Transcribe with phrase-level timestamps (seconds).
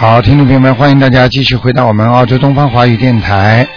[0.00, 3.68] 好，听众朋友们，欢迎大家继续回到我们澳洲东方华语电台。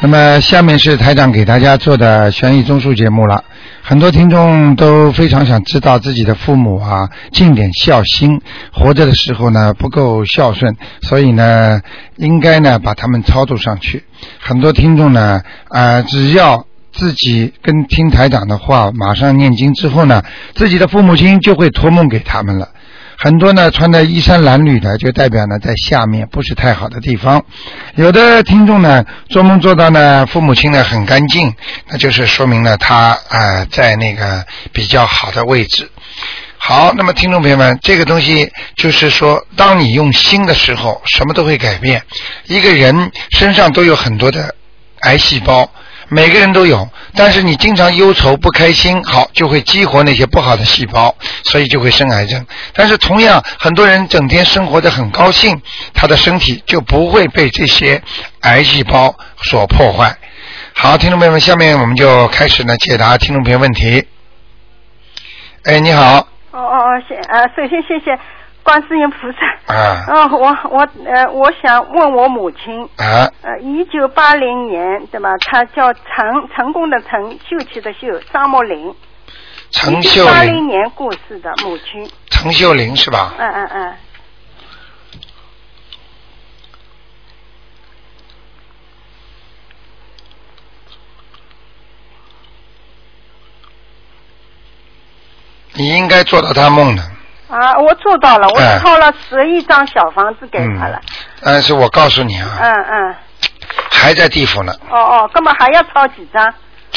[0.00, 3.42] 那么下面是台长给大家做的悬疑综述节目了。
[3.82, 8.40] 很多听众都非常想知道自己的父母啊，尽点孝心，
[8.72, 11.80] 活着的时候呢不够孝顺，所以呢
[12.18, 14.04] 应该呢把他们超度上去。
[14.38, 20.22] 很多听众呢啊、只要自己跟听台长的话，马上念经之后呢，
[20.54, 22.68] 自己的父母亲就会托梦给他们了。
[23.16, 27.44] 很多呢穿的衣衫褴褛的，就代表呢在下面不是太好的地方。
[27.94, 31.54] 有的听众呢做梦做到呢父母亲呢很干净，
[31.88, 35.90] 那就是说明呢他啊、在那个比较好的位置。
[36.56, 42.02] 好，那么听众朋友们，这个东西就是说，当你用心的时候，什么都会改变。
[42.46, 44.54] 一个人身上都有很多的
[45.00, 45.70] 癌细胞，
[46.14, 52.46] 每个人都有，但是你经常忧愁不开心，好就会激活那些不好的细胞，所以就会生癌症。
[52.72, 55.60] 但是同样，很多人整天生活的很高兴，
[55.92, 58.00] 他的身体就不会被这些
[58.42, 60.16] 癌细胞所破坏。
[60.72, 64.06] 好，听众朋友们，下面我们就开始呢解答听众朋友问题。
[65.64, 68.16] 哎，你好，哦哦哦，谢呃，首先谢谢
[68.64, 69.72] 观世音菩萨。
[69.72, 75.30] 啊哦，我我呃，我想问我母亲，啊，呃，一九八零年对吧？
[75.38, 76.02] 她叫成
[76.56, 78.94] 成功的成，秀气的秀，张木林。
[79.70, 82.10] 陈秀八零，年过世的母亲。
[82.30, 83.34] 陈秀玲是吧？
[83.38, 83.94] 嗯嗯嗯。
[95.76, 97.13] 你应该做到他梦的。
[97.48, 101.00] 啊，我做到了，我哎抄了十一张小房子给他了。
[101.42, 103.14] 但是我告诉你啊，嗯嗯。
[103.90, 104.72] 还在地府呢。
[104.90, 106.54] 哦哦，干嘛还要抄几张？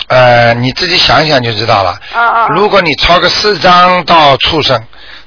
[0.10, 1.98] 呃，你自己想一想就知道了。
[2.14, 2.48] 啊啊。
[2.50, 4.82] 如果你抄个四张到畜生，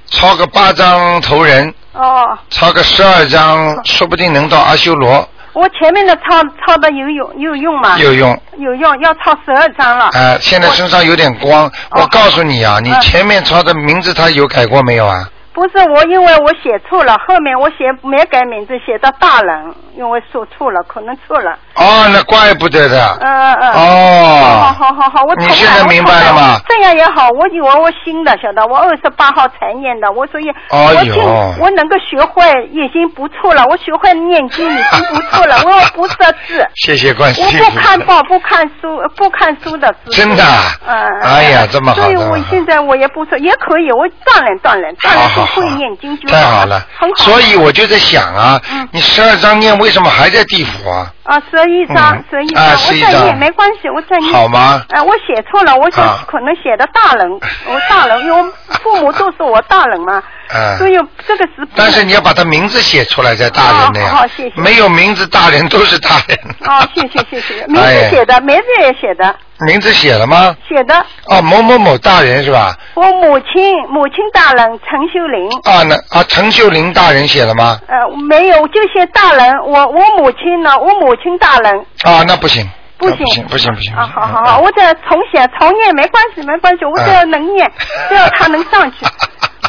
[0.06, 7.98] 抄个八张投人，哦，抄个十二张，说不定能到阿修罗，我前面的抄抄的有用有用吗？
[7.98, 8.40] 有用。
[8.58, 10.10] 有用，要抄十二张了。
[10.12, 11.72] 呃，现在身上有点光，哦
[12.02, 15.28] 我告诉你啊，你嗯前面抄的名字他有改过没有啊？
[15.52, 21.58] 不是我，因为我写错了，后面我写没改名字，写到大人，因为说错了，可能错了。
[21.74, 23.18] 哦，那怪不得的。
[23.20, 23.72] 嗯嗯嗯。
[23.74, 24.46] 哦。
[24.60, 26.60] 好好好好，我你现在明白了吗？
[26.68, 31.14] 这样也好，我以为我新的，晓得，我二十八号才念的，我所以，我听
[31.58, 36.14] 我能够学会已经不错了，我学会念经已经不错了， 我不识
[36.46, 36.64] 字。
[36.76, 37.44] 谢谢关心。
[37.44, 40.10] 我不看报，不看书，不看书的字。
[40.12, 40.96] 真的啊嗯。
[40.96, 46.86] 嗯哎呀这么好所以我现在我也不错，也可以，我锻炼锻炼，锻好炼好好就会念经就太好了。
[47.18, 51.12] 所以我就在想啊，嗯你十二章念为什么还在地府啊？
[51.30, 54.32] 啊，十一张嗯，十一张，啊我11张再念没关系，我再念。
[54.32, 57.30] 好吗哎，我写错了，我就啊可能写的大人，
[57.70, 58.52] 我大人，因为我
[58.82, 60.20] 父母都是我大人嘛，
[60.52, 60.98] 嗯 所以
[61.28, 61.66] 这个是。
[61.76, 64.08] 但是你要把他名字写出来在大人的呀。
[64.08, 66.38] 好好谢谢没有名字，大人都是大人。
[66.68, 70.56] 啊，谢谢谢谢， 名字写的，名字也写的，名字写了吗？
[70.68, 70.94] 写的。
[71.26, 72.74] 哦，某某某大人是吧？
[72.94, 77.78] 我母亲，母亲大人陈秀玲，啊，那啊，陈秀玲大人写了吗？
[77.86, 77.96] 呃，
[78.28, 82.68] 没有，就写大人，我我母亲呢，我母亲大人，啊，那不行。
[82.98, 83.94] 不那不行不行，不行。
[83.94, 87.70] 啊，好好好，我再重写重念没关系没关系，我只要能念，
[88.10, 89.06] 只要他能上去。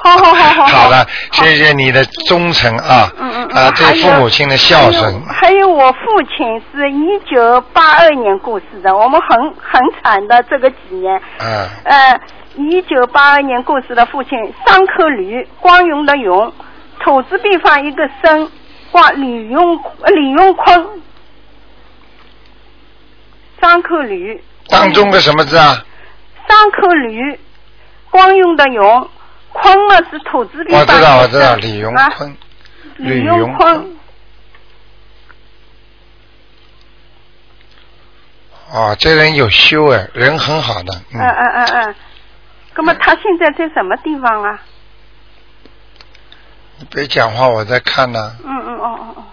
[0.03, 5.21] 好好好好好了，谢谢你的忠诚啊，嗯嗯嗯啊，对父母亲的孝顺。
[5.29, 11.21] 还有我父亲是一九八二年过世的，我们很很惨的这个几年。
[11.39, 12.19] 嗯，呃，
[12.55, 14.31] 一九八二年过世的父亲，
[14.65, 16.51] 三颗驴，光荣的荣，
[16.99, 18.49] 土字边放一个生，
[18.91, 20.87] 光李永呃李永坤，
[23.61, 24.43] 三颗驴。
[24.67, 25.85] 当中个什么字啊？
[26.47, 27.39] 三颗驴，
[28.09, 29.09] 光荣的荣，
[29.53, 32.37] 坤嘛是土字边我知道，我知道，李永啊坤。
[32.97, 33.97] 李永永坤。
[38.71, 40.93] 哦，这人有修哎，人很好的。
[41.13, 41.95] 嗯嗯嗯嗯，
[42.75, 44.59] 那么他现在在什么地方啊？
[46.79, 48.37] 你别讲话，我在看呢。
[48.43, 49.23] 嗯嗯哦哦哦。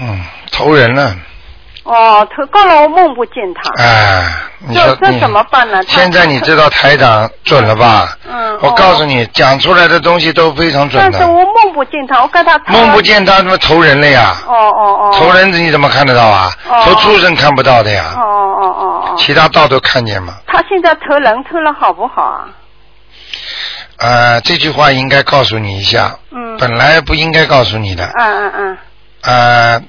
[0.00, 0.20] 嗯，
[0.52, 1.14] 投人了。
[1.84, 3.70] 哦，投告了我梦不见他。
[3.80, 4.24] 哎，
[4.58, 5.80] 你这这说怎么办呢？
[5.86, 8.16] 现在你知道台长准了吧？
[8.28, 8.58] 嗯。
[8.60, 9.06] 我告诉哦。
[9.06, 11.10] 你，讲出来的东西都非常准的。
[11.12, 13.00] 但是我梦不见他，我跟他梦不。
[13.00, 14.34] 见他，怎么投人了呀！
[14.48, 15.14] 哦哦哦。
[15.16, 15.32] 投。
[15.32, 16.50] 人你怎么看得到啊？
[16.68, 19.14] 哦投畜生看不到的呀哦，哦哦哦。
[19.16, 20.34] 其他道都看见嘛。
[20.46, 22.48] 他现在投人投了好不好啊？
[23.98, 28.78] 呃，这句话应该告诉你一下，嗯本来不应该告诉你的，嗯嗯嗯。
[29.26, 29.82] 呃，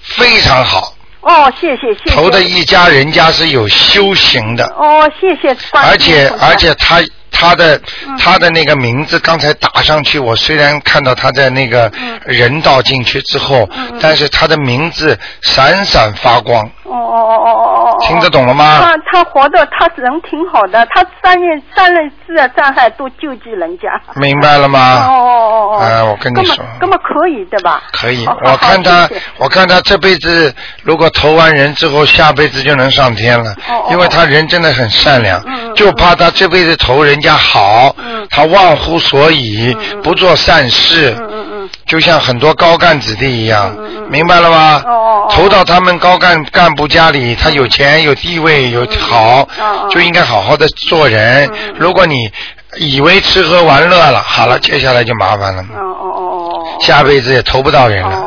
[0.00, 2.10] 非常好，哦，谢谢谢谢。
[2.14, 7.00] 投的一家人家是有修行的，哦，谢谢而且而且他
[7.38, 13.68] 他的嗯他的那个名字刚才打上去，我虽然看到他在那个嗯人道进去之后
[14.00, 17.96] 但是他的名字闪闪发光，哦哦哦哦哦哦。
[18.00, 18.78] 听得懂了吗？
[18.80, 23.88] 他他活的，他人挺好的，他三年三任自然灾害都救济人家。
[24.14, 25.06] 明白了哦吗？
[25.06, 25.78] 哦哦哦。
[25.80, 27.82] 哎我跟你说根本根本可以对吧？
[27.92, 29.08] 可以，我看他
[29.38, 33.54] 我看他这辈子如果投完人之后，下辈子就能上天了
[33.90, 35.42] 因为他人真的很善良
[35.74, 41.70] 就怕他这辈子投人家好嗯，他忘乎所以嗯嗯，不做善事嗯，嗯嗯。
[41.84, 45.26] 就像很多高干子弟一样嗯嗯嗯，明白了吗哦？
[45.30, 51.74] 投到他们高干干部家里，他有钱有地位有好哦哦，就应该好好的做人嗯嗯。
[51.78, 52.30] 如果你
[52.78, 55.62] 以为吃喝玩乐了，好了，接下来就麻烦了。
[55.62, 56.62] 哦哦哦。
[56.80, 58.22] 下辈子也投不到人了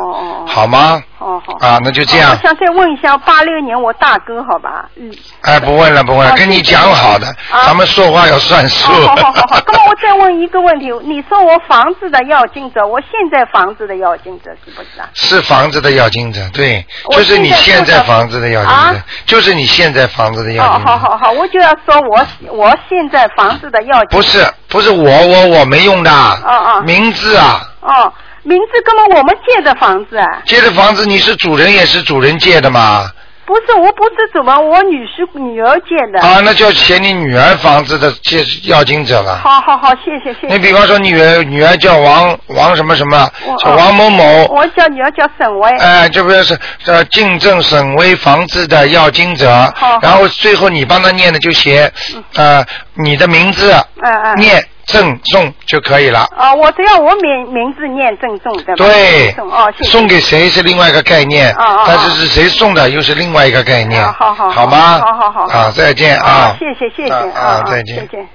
[0.50, 1.02] 好吗？
[1.18, 1.54] 哦好。
[1.66, 2.46] 啊，那就这样哦我。
[2.46, 4.88] 想再问一下，八六年我大哥，好吧？
[4.96, 5.10] 嗯。
[5.42, 8.90] 哎，不问了，不问了，哦跟你讲好的，啊咱们说话要算数。
[8.92, 9.62] 哦，好好好好。
[9.66, 15.08] 那么我再问一个问题，你说我房子的要经者，我现在房子的要经者是不是啊？
[15.14, 18.94] 是房子的要经者，对，就是你现现在在房子的要经者啊，
[19.26, 20.90] 就是你现在房子的要哦，经者。
[20.90, 33.10] 好好好，我就要说我我现在房子的要经不是，不是我我我没用的，哦名字啊，哦，名字根本我们借的房子啊，借的房子你是主人也是主人借的嘛？
[33.46, 36.20] 不是，我不是怎么，我女婿女儿借的。
[36.20, 39.38] 啊，那就要写你女儿房子的借要经者了。
[39.38, 40.54] 好好好，谢谢谢谢。
[40.54, 43.28] 你比方说女儿女儿叫王王什么什么，
[43.58, 45.68] 叫王某某，我叫女儿叫沈薇。
[45.78, 46.56] 哎，这不是
[46.86, 51.92] 呃晋正省委房子的要经者好，然后最后你帮他念的就写
[52.36, 52.64] 呃
[52.94, 54.36] 你的名字嗯嗯。
[54.38, 56.26] 念赠送就可以了。
[56.36, 58.84] 啊，我只要我名名字念赠送对吧？
[58.84, 59.90] 对郑重哦，谢谢。
[59.90, 65.00] 送给谁是另外一个概念哦哦，但是是谁送的又是另外一个概念啊，好好好吗？
[65.00, 65.58] 好好好。
[65.58, 66.56] 啊，再见啊啊，！
[66.58, 68.18] 谢谢谢谢啊啊啊，再见谢。
[68.18, 68.26] 谢。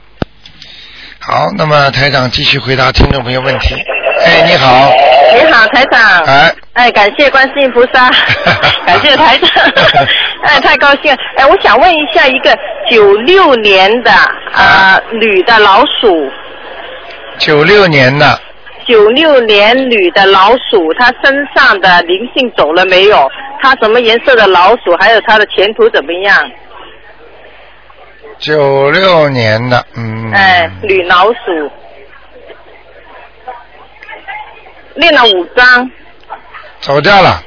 [1.19, 3.75] 好，那么台长继续回答听众朋友问题。
[4.25, 4.91] 哎，你好，
[5.33, 6.23] 你好，台长。
[6.23, 8.09] 哎，哎，感谢观世音菩萨，
[8.85, 9.63] 感谢台长，
[10.43, 11.17] 哎，太高兴了。
[11.37, 12.57] 哎，我想问一下，一个
[12.89, 14.11] 九六年的
[14.53, 16.31] 啊、女的老鼠，
[17.37, 18.39] 九六年的，
[18.87, 23.29] 九六年女的老鼠，她身上的灵性走了没有？
[23.61, 24.95] 她什么颜色的老鼠？
[24.99, 26.49] 还有她的前途怎么样？
[28.37, 31.71] 九六年的，嗯，哎，女老鼠，
[34.95, 35.89] 练了五张。
[36.81, 37.41] 走掉了，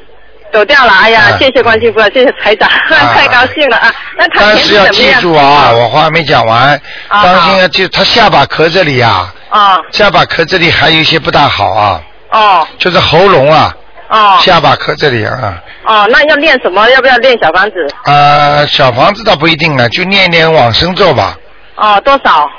[0.50, 3.94] 走掉了，哎呀，哎谢谢关心菩萨，谢谢台长， 太高兴了啊！
[4.17, 5.12] 那他但是要记？
[5.20, 6.70] 住啊，我话没讲完，
[7.08, 13.74] 啊当心好要记，他下巴壳这里啊，哦下巴壳这里还有一些不大好啊，哦就是喉咙啊，
[14.08, 16.88] 哦下巴壳这里啊，哦，那要练什么？
[16.90, 17.74] 要不要练小房子？
[18.04, 21.36] 呃，小房子倒不一定了，就念念往生咒吧。
[21.76, 22.50] 哦，多少？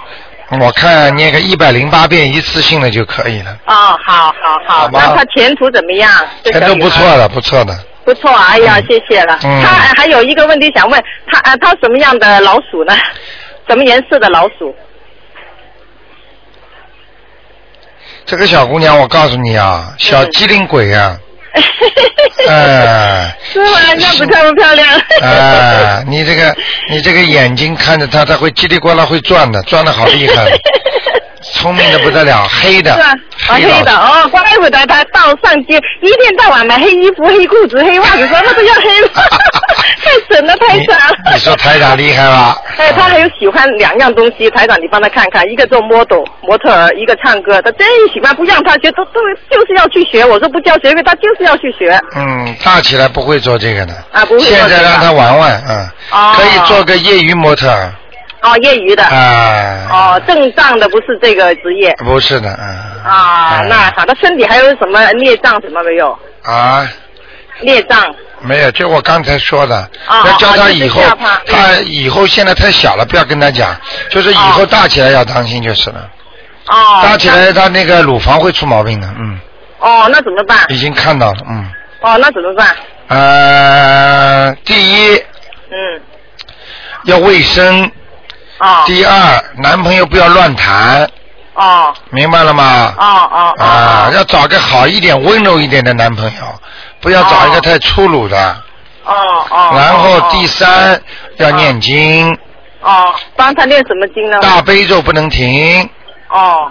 [0.59, 6.11] 我看念个一百零八遍一次性的就可以了，哦，好好好好，那他前途怎么样？
[6.43, 7.77] 这这都小女孩不错的，不错的。
[8.05, 9.37] 不错，哎呀，嗯谢谢了。
[9.43, 12.95] 嗯他呃还有一个问题想问，他呃他什么样的老鼠呢？
[13.67, 14.75] 什么颜色的老鼠？
[18.29, 21.17] 这个小姑娘，我告诉你啊，小机灵鬼啊，
[22.47, 23.67] 哎，是吗？
[23.97, 24.87] 那不漂不漂亮？
[25.23, 26.55] 哎，你这个
[26.91, 30.45] 你这个眼睛看着她，她会叽里呱啦会转的，转的好厉害，
[31.59, 33.11] 聪明的不得了， 黑的是啊，，
[33.49, 39.09] 啊黑的哦，怪不得他到上街一天到晚买黑衣服、黑裤子、黑袜子，什么都要黑了，
[40.03, 40.97] 太神了，台你长。
[41.33, 42.57] 你说台长厉害吧？
[42.77, 49.19] 哎，他还有喜欢两样东西，台长你帮他看看，一个做 model 模特儿，一个唱歌，他真喜欢，不让他学，都都
[49.51, 50.23] 就是要去学。
[50.25, 51.99] 我说不教学费，他就是要去学。
[52.15, 53.93] 嗯，大起来不会做这个的。
[54.11, 57.93] 啊不会做这个现在让他玩玩，嗯，哦可以做个业余模特儿。
[58.41, 59.03] 哦，业余的。
[59.03, 59.87] 啊。
[59.89, 61.93] 哦，正当的不是这个职业。
[61.97, 63.03] 不是的，嗯。
[63.03, 66.17] 啊，嗯那好，他身体还有什么孽障什么没有？
[66.43, 66.87] 啊，
[67.61, 68.15] 孽障。
[68.41, 69.77] 没有，就我刚才说的，
[70.07, 71.15] 哦要教他哦以后就是
[71.47, 73.75] 他，以后现在太小了，不要跟他讲，
[74.09, 76.09] 就是以后哦大起来要当心就是了。
[76.67, 77.01] 哦。
[77.03, 79.37] 大起来他那个乳房会出毛病的，嗯，
[79.79, 80.59] 哦，那怎么办？
[80.69, 81.69] 已经看到了，嗯。
[81.99, 82.73] 哦，那怎么办？
[83.09, 86.01] 呃，第一嗯。
[87.05, 87.91] 要卫生，
[88.59, 88.83] 哦。
[88.85, 91.09] 第二男朋友不要乱谈，
[91.55, 91.93] 哦。
[92.11, 92.93] 明白了吗？
[92.97, 93.63] 哦哦哦。
[93.63, 96.61] 啊，要找个好一点、温柔一点的男朋友，
[97.01, 98.63] 不要找一个哦太粗鲁的。
[99.05, 99.13] 哦
[99.49, 99.71] 哦。
[99.75, 100.45] 然后哦第。
[100.47, 101.01] 三
[101.37, 102.37] 要念经，
[102.81, 104.39] 哦，帮他念什么经呢？
[104.41, 105.89] 大悲咒不能停，
[106.27, 106.69] 哦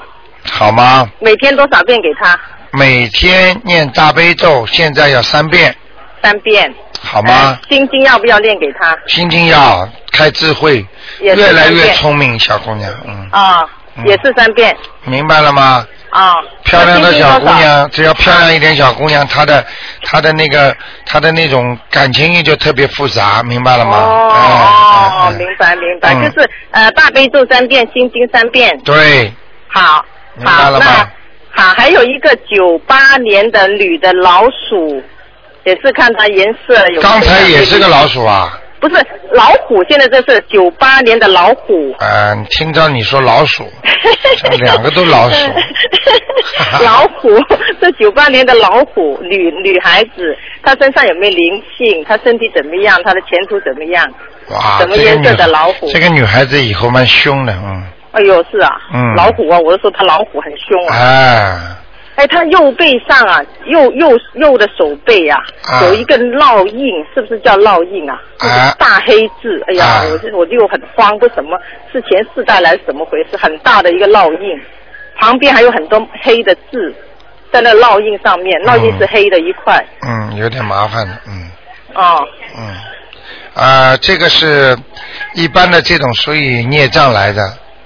[0.50, 1.08] 好吗？
[1.20, 2.38] 每天多少遍给他？
[2.72, 5.74] 每天念大悲咒，现在要三遍，
[6.22, 6.72] 三遍。
[7.00, 7.32] 好吗？
[7.32, 8.96] 呃心经要不要练给他？
[9.06, 10.84] 心经要开智慧，
[11.20, 13.64] 越来越聪明，小姑娘，嗯，啊、
[13.96, 15.86] 嗯也是三遍明白了吗？
[16.10, 16.34] 啊。
[16.64, 19.64] 漂亮的小姑娘，只要漂亮一点，小姑娘她的
[20.02, 23.96] 她的那个她的那种感情运就特别复杂，明白了吗？
[23.96, 28.76] 哦哎哦，哎哎明白明白，嗯就是呃大悲咒三遍，心经三遍。
[28.84, 29.32] 对，
[29.68, 31.08] 好，明白好，了吗？
[31.50, 35.02] 好，还有一个九八年的女的老鼠，
[35.68, 37.02] 也是看它颜色有。
[37.02, 38.06] 刚才也是个老。
[38.08, 38.94] 鼠啊，不是
[39.32, 41.94] 老虎，现在这是九八年的老虎。
[41.98, 43.64] 嗯、听到你说老鼠，
[44.60, 45.52] 两个都老鼠。
[46.82, 47.28] 老虎，
[47.82, 52.02] 这九八年的老虎女女孩子，她身上有没有灵性？
[52.04, 52.98] 她身体怎么样？
[53.04, 54.06] 她的前途怎么样？
[54.50, 57.82] 哇，什么颜色的老虎这个女孩子以后蛮凶的，嗯，
[58.12, 60.96] 哎呦，是啊，嗯老虎啊，我是说她老虎很凶啊。
[60.96, 61.58] 哎，
[62.18, 65.38] 哎，他右背上啊，右右右的手背啊，
[65.70, 65.84] 啊。
[65.84, 68.20] 有一个烙印，是不是叫烙印啊？
[68.38, 68.42] 啊。
[68.42, 70.02] 就是大黑字，哎呀，啊。
[70.10, 71.56] 我就我就很慌，不什么
[71.92, 73.36] 是前世带来是怎么回事？
[73.36, 74.60] 很大的一个烙印，
[75.20, 76.92] 旁边还有很多黑的字，
[77.52, 79.80] 在那烙印上面，烙印是黑的一块。
[80.04, 81.48] 嗯，有点麻烦的，嗯。
[81.94, 82.74] 哦嗯，
[83.54, 84.76] 啊、这个是
[85.34, 87.42] 一般的这种属于孽障来的，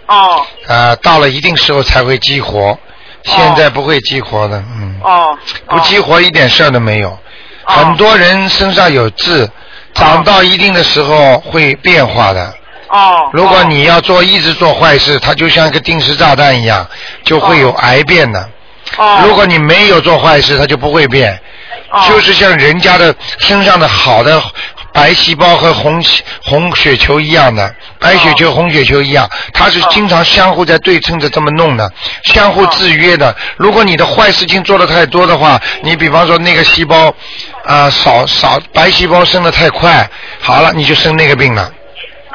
[0.06, 0.40] 哦。
[0.66, 2.78] 啊，到了一定时候才会激活，
[3.24, 5.38] 现在不会激活的，嗯，哦，
[5.68, 7.10] 不激活一点事儿都没有。
[7.10, 7.18] 哦
[7.64, 9.48] 很多人身上有痣，
[9.94, 12.52] 长到一定的时候会变化的。
[12.88, 13.30] 哦。
[13.32, 16.84] 如果你要做一直做坏事，它就像一个定时炸弹一样，
[17.24, 18.48] 就会有癌变的。
[18.98, 21.40] 哦，如果你没有做坏事，它就不会变。
[21.90, 24.42] 哦就是像人家的身上的好的
[24.92, 26.02] 白细胞和红
[26.44, 31.90] 红血球一样的，白血球、红血球一样，它是经常相互在对称着这么弄的，
[32.24, 33.34] 相互制约的。
[33.56, 37.14] 如果你的坏事情做的太多的话，你比方说那个细胞
[37.64, 40.08] 啊、少少白细胞生的太快，
[40.40, 41.72] 好了你就生那个病了，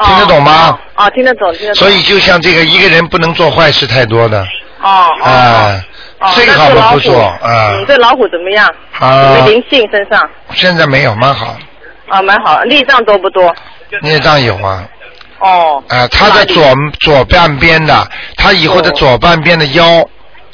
[0.04, 0.80] 听得懂吗？
[0.96, 1.76] 哦，哦听得懂，听得懂。
[1.76, 4.42] 所以就像这个一个人不能做坏事太多的，
[4.82, 5.84] 哦哦啊、
[6.20, 8.68] 哦，最好的不做啊、嗯，这老虎怎么样？
[9.00, 10.28] 啊有没灵性身上？
[10.56, 11.56] 现在没有，蛮好，
[12.10, 13.54] 啊，蛮好，孽障多不多？
[14.02, 14.88] 孽障有啊。
[15.40, 15.84] 哦。
[15.90, 16.64] 啊，他的左
[17.00, 19.86] 左半边的，他以后的左半边的腰，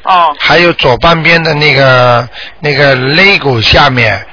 [0.03, 2.27] 哦还有左半边的那个
[2.59, 4.25] 那个肋骨下面，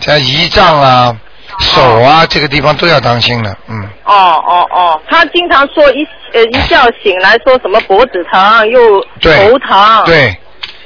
[0.00, 1.16] 像胰脏啊、
[1.60, 4.14] 手啊这个地方都要当心了，嗯，哦
[4.46, 10.04] 哦哦，他经常说一呃一觉醒来说什么脖子疼又头疼。。
[10.04, 10.43] 对，那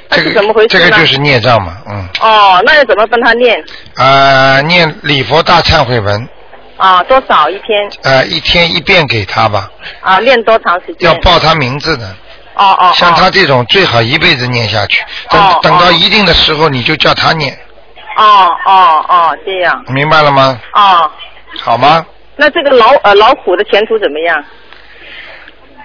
[0.09, 3.63] 这个怎么回事呢这个就是孽障嘛，嗯，哦，那要怎么帮他念？
[3.95, 6.27] 啊，念礼佛大忏悔文，
[6.77, 7.89] 啊，多少一天？
[8.03, 9.69] 呃，一天一遍给他吧，
[10.01, 11.09] 啊，练多长时间？
[11.09, 12.07] 要报他名字的，
[12.55, 12.91] 哦哦。
[12.95, 17.53] 像他哦这种最好一辈子念下去，等等到一定的时候你就叫他念，
[18.17, 19.83] 哦哦哦，这样。
[19.89, 20.59] 明白了吗？
[20.73, 21.11] 哦，
[21.61, 22.03] 好吗？
[22.35, 24.43] 那这个老呃老虎的前途怎么样？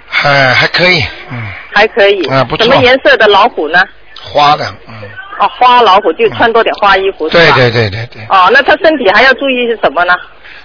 [0.09, 1.43] 还还可以，嗯，
[1.75, 2.25] 还可以。
[2.29, 3.83] 啊不错什么颜色的老虎呢？
[4.25, 4.95] 花的，嗯，
[5.39, 7.29] 哦，花老虎就穿多点花衣服？
[7.29, 10.15] 对对对对对，哦，那他身体还要注意是什么呢？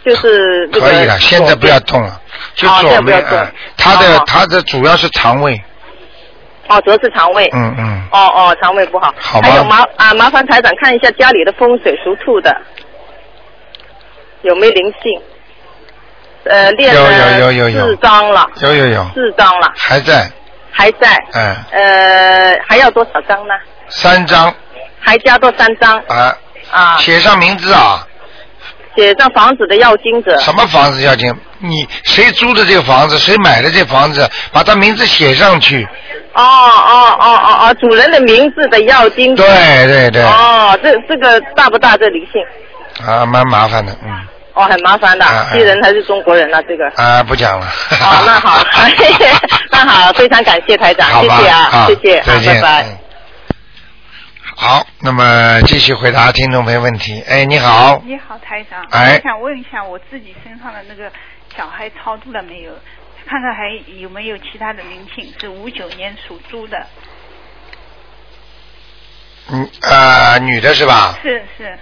[0.05, 2.21] 就是这个可以了，现在不要动了，
[2.55, 3.21] 就左面，
[3.77, 5.61] 他的哦他的主要是肠胃，
[6.69, 7.49] 哦，主要是肠胃。
[7.53, 9.13] 嗯嗯，哦哦，肠胃不好。
[9.19, 12.55] 好吗还有麻啊，麻烦台长看一下家里的风水，属兔的
[14.43, 15.21] 有没有灵性？
[16.45, 17.87] 呃，练有了有有有有。
[17.87, 20.31] 四张了，有有有，四张了，还在，
[20.71, 21.15] 还在。
[21.33, 23.53] 嗯，呃，还要多少张呢？
[23.89, 24.53] 三张
[24.99, 26.37] 还加多三张啊，
[26.71, 28.05] 啊，写上名字啊，
[28.95, 30.37] 写上房子的要金者。
[30.39, 31.33] 什么房子要金？
[31.57, 35.83] 你谁租的这个房子，谁买的这房子，把他名字写上去，
[36.33, 39.43] 哦哦哦哦哦，主人的名字的要经者。
[39.43, 41.97] 对对对，哦，这这个大不大？
[41.97, 42.41] 这灵性？
[43.05, 44.09] 啊，蛮麻烦的，嗯，
[44.59, 45.25] 哦，很麻烦的
[45.55, 46.61] 艺人还是中国人啊？
[46.67, 46.85] 这个。
[47.01, 48.59] 啊，不讲了，哦，那好，
[49.71, 52.83] 那好，非常感谢台长，谢谢啊，啊谢谢，好，再见，拜拜。
[52.83, 52.97] 嗯
[54.61, 57.23] 好，那么继续回答听众朋友问题。
[57.29, 58.85] 哎，你好，你好，台长。
[58.91, 61.09] 哎我想问一下我自己身上的那个
[61.55, 62.71] 小孩超度了没有？
[63.25, 63.69] 看看还
[64.01, 65.33] 有没有其他的灵性？
[65.39, 66.85] 是五九年属猪的。
[69.51, 71.17] 嗯呃，女的是吧？
[71.23, 71.79] 是是。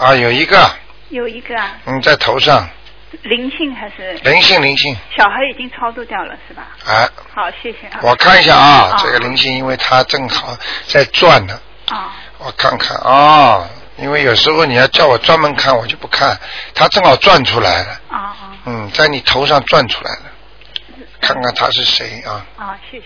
[0.00, 0.70] 啊，有一个，
[1.10, 2.66] 有一个啊，嗯，在头上，
[3.22, 6.68] 灵性还是灵性灵性小孩已经超度掉了是吧？
[6.86, 7.06] 啊！
[7.34, 8.00] 好，谢谢啊。
[8.02, 16.38] 我看一下啊，啊这个灵性，因为它正好在转呢，啊我看看啊，因为有时候你要叫我专门看，我就不看，
[16.74, 20.22] 它正好转出来了，啊啊嗯，在你头上转出来了，
[21.20, 22.46] 看看他是谁啊？
[22.56, 22.80] 啊！
[22.90, 23.04] 谢谢。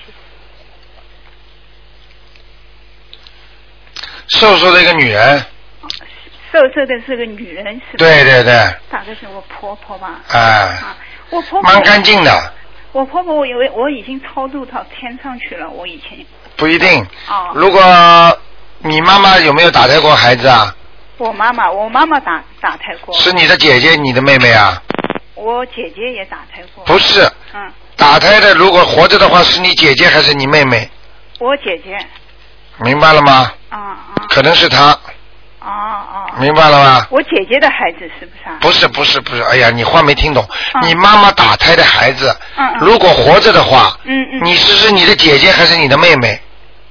[4.29, 5.45] 瘦瘦的一个女人，
[6.55, 7.99] 瘦瘦的是个女人是吧？
[7.99, 8.55] 对对对，
[8.89, 10.21] 大概是我婆婆吧。
[10.31, 10.97] 哎，啊，
[11.31, 12.53] 我婆婆蛮干净的，
[12.93, 16.25] 我婆婆，我以为我已经超度到天上去了，我以前。
[16.57, 17.05] 不一定。
[17.29, 17.83] 哦如果
[18.79, 20.73] 你妈妈有没有打胎过孩子啊？
[21.19, 24.81] 我妈妈，我妈妈打打胎过，是你的姐姐，你的妹妹啊？
[25.35, 26.85] 我姐姐也打胎过。
[26.85, 27.21] 不是，
[27.53, 30.89] 嗯，打胎的如果活着的话，是你姐姐还是你妹妹？
[31.41, 31.99] 我姐姐。
[32.79, 33.53] 明白了吗？
[33.71, 34.97] 啊啊可能是她，
[35.65, 36.39] 啊啊！
[36.39, 37.07] 明白了吗？
[37.11, 38.57] 我姐姐的孩子是不是啊？
[38.61, 40.47] 不是不是不是，哎呀，你话没听懂。
[40.75, 46.39] 嗯你妈妈打胎的孩子，嗯嗯如果活着的话，嗯嗯你是是你的姐姐还是你的妹妹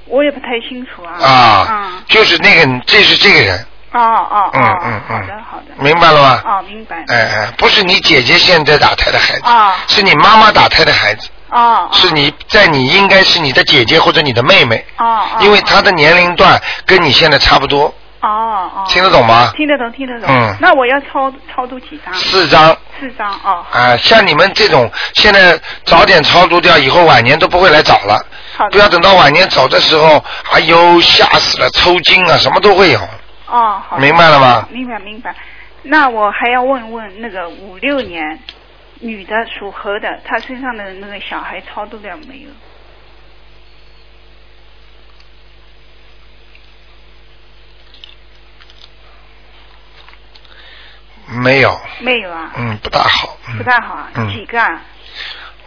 [0.06, 1.24] 我也不太清楚啊。
[1.26, 1.68] 啊？
[1.70, 2.04] 嗯。
[2.08, 4.52] 就是那个，这是这个人，哦哦哦。
[4.54, 5.84] 嗯嗯嗯好的好的。
[5.84, 6.42] 明白了吗？
[6.46, 6.98] 哦，明白。
[7.08, 11.90] 哎哎，不是你姐姐现在打胎的孩子，啊是你妈妈打胎的孩子，哦。
[11.92, 15.38] 是你在你应该是你的姐姐或者你的妹妹，哦哦。
[15.42, 17.94] 因为她的年龄段跟你现在差不多，
[18.30, 18.86] 哦哦。
[18.88, 19.52] 听得懂吗？
[19.56, 20.30] 听得懂，听得懂。
[20.30, 22.14] 嗯那我要超超度几张？
[22.14, 22.76] 四张。
[23.00, 23.66] 四张哦。
[23.72, 28.26] 啊，像你们这种，现在早点超度掉，以后晚年都不会来找了。
[28.56, 33.00] 好不要等到晚年走的时候，哎呦吓死了，抽筋啊，什么都会有。
[33.48, 33.98] 哦，好。
[33.98, 35.36] 明白了吗明白明白。
[35.84, 38.40] 那我还要问问那个五六年
[39.02, 42.50] 女的属猴的，她身上的那个小孩超度掉没有？
[51.34, 53.38] 没有，没有啊，嗯，不大好。
[53.48, 54.82] 嗯不大好啊，嗯几个啊？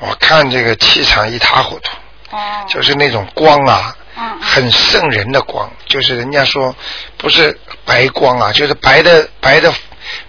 [0.01, 1.97] 我看这个气场一塌糊涂，
[2.31, 2.65] 哦。
[2.69, 3.95] 就是那种光啊，
[4.41, 6.75] 很瘆人的光，就是人家说
[7.17, 9.73] 不是白光啊，就是白的白的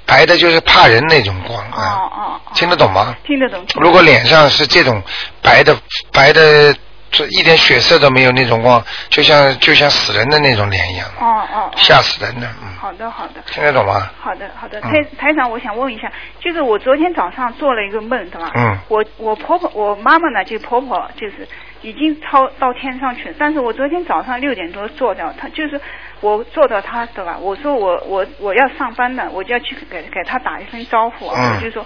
[0.06, 1.84] 白的，就是怕人那种光哦啊。
[1.96, 2.42] 哦哦。
[2.54, 3.16] 听得懂吗？
[3.26, 5.02] 听得懂如果脸上是这种
[5.42, 5.76] 白的
[6.12, 6.76] 白的，
[7.18, 11.62] 这一点血色都没有那种光，就像就像死人的那种脸一样，哦哦。
[11.64, 12.48] 哦吓死人的。
[12.62, 13.42] 嗯，好的好的。
[13.48, 14.08] 听得懂吗？
[14.20, 18.52] 好的，好的，嗯台台长，我想问一下，就是我昨天早上做了一个梦，对吧？
[18.56, 21.48] 嗯我我婆婆，我妈妈呢，就婆婆就是
[21.82, 25.80] 已经超到天上去了，但是我昨天早上六点多做掉，她就是
[26.22, 27.38] 我做到她，对吧？
[27.40, 31.86] 我说我我我要上班了，我就要去给给她打一声招呼啊，就说。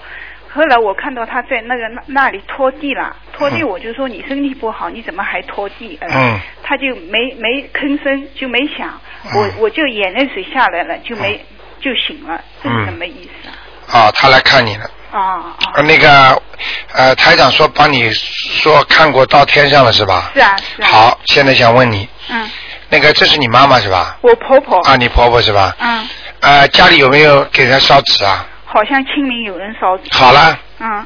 [0.54, 5.98] 后来我看到他在那个那那里拖地了，拖地嗯我就说你身体不好，你怎么还拖地？
[6.02, 11.44] 呃嗯他就没没吭声，就没响，嗯我我就眼泪水下来了，就没、
[11.80, 13.54] 就醒了，这是什么意思啊？
[14.08, 14.90] 啊，他来看你了。
[15.12, 16.42] 啊啊呃，那个
[16.94, 20.32] 呃，台长说帮你说看过到天上了是吧？
[20.34, 20.88] 是啊是啊。。
[20.88, 22.50] 好，现在想问你，嗯，
[22.90, 24.18] 那个这是你妈妈是吧？
[24.22, 24.78] 我婆婆。
[24.84, 25.76] 啊，你婆婆是吧？
[25.80, 26.08] 嗯，
[26.40, 28.48] 呃，家里有没有给人烧纸啊？
[28.74, 30.04] 好像清明有人烧纸。
[30.18, 31.06] 好了，嗯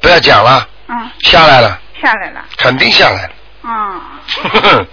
[0.00, 2.44] 不要讲了，嗯，下来了，下来了。
[2.58, 3.30] 肯定下来了。
[3.62, 4.00] 啊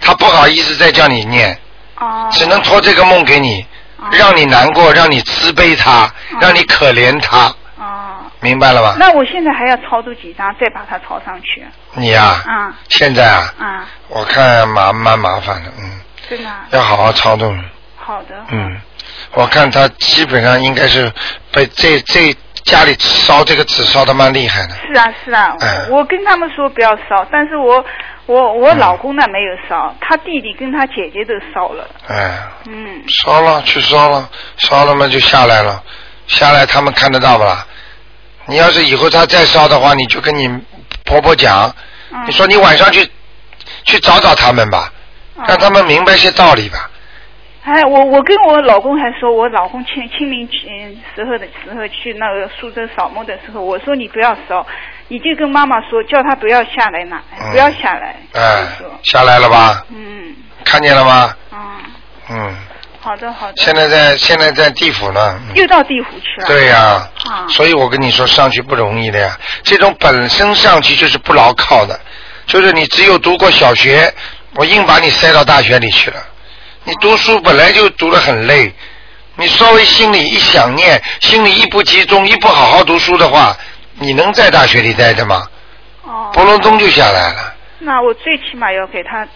[0.00, 1.58] 他不好意思再叫你念，
[1.98, 2.28] 哦。
[2.30, 8.18] 只能托这个梦给你，哦让你难过，让你慈悲他，嗯让你可怜他，哦。
[8.40, 8.94] 明白了吧？
[8.98, 11.66] 那我现在还要操作几张，再把它抄上去。
[11.94, 16.66] 你呀、啊现在啊，啊，我看蛮蛮麻烦的，嗯，真的啊。
[16.70, 17.52] 要好好操作，
[17.96, 18.44] 好的。
[18.50, 18.80] 嗯，
[19.32, 21.10] 我看他基本上应该是
[21.52, 27.84] 被这这家里烧这个纸烧的蛮厉害的，是啊是啊，哎我跟他们说不要烧，但是我
[28.26, 31.88] 我我嗯老公呢没有烧，他弟弟跟他姐姐都烧了。
[32.08, 33.02] 哎，嗯。
[33.08, 35.82] 烧了去烧了，烧了嘛就下来了，
[36.26, 37.66] 下来他们看得到不啦？
[38.46, 40.48] 你要是以后他再烧的话，你就跟你
[41.04, 41.74] 婆婆讲，
[42.12, 43.08] 嗯你说你晚上去
[43.84, 44.92] 去找找他们吧，
[45.36, 46.87] 嗯让他们明白些道理吧。
[47.68, 54.66] 哎，我我跟我老公还说，我老公清清明嗯时候的时候去那个苏州扫墓的时候，我说你不要烧，
[55.08, 58.16] 你就跟妈妈说，叫他不要下来拿，嗯不要下来。
[58.32, 58.66] 哎
[59.02, 59.84] 下来了吧？
[59.90, 61.36] 嗯看见了吗？
[61.52, 61.58] 嗯，
[62.30, 62.56] 嗯，
[63.00, 63.54] 好的好的。
[63.58, 65.38] 现在在现在在地府呢。
[65.50, 66.46] 嗯又到地府去了。
[66.46, 69.36] 对呀、啊所以我跟你说上去不容易的呀。
[69.62, 72.00] 这种本身上去就是不牢靠的，
[72.46, 74.10] 就是你只有读过小学，
[74.54, 76.16] 我硬把你塞到大学里去了。
[76.88, 78.74] 你读书本来就读得很累，
[79.36, 83.54] 你稍微心里一想念，心里一不集中，一不好好读书的话，
[83.98, 85.46] 你能在大学里待着吗？
[86.04, 86.30] 哦。
[86.32, 87.54] 扑隆咚就下来了。
[87.80, 89.28] 那我最起码要给他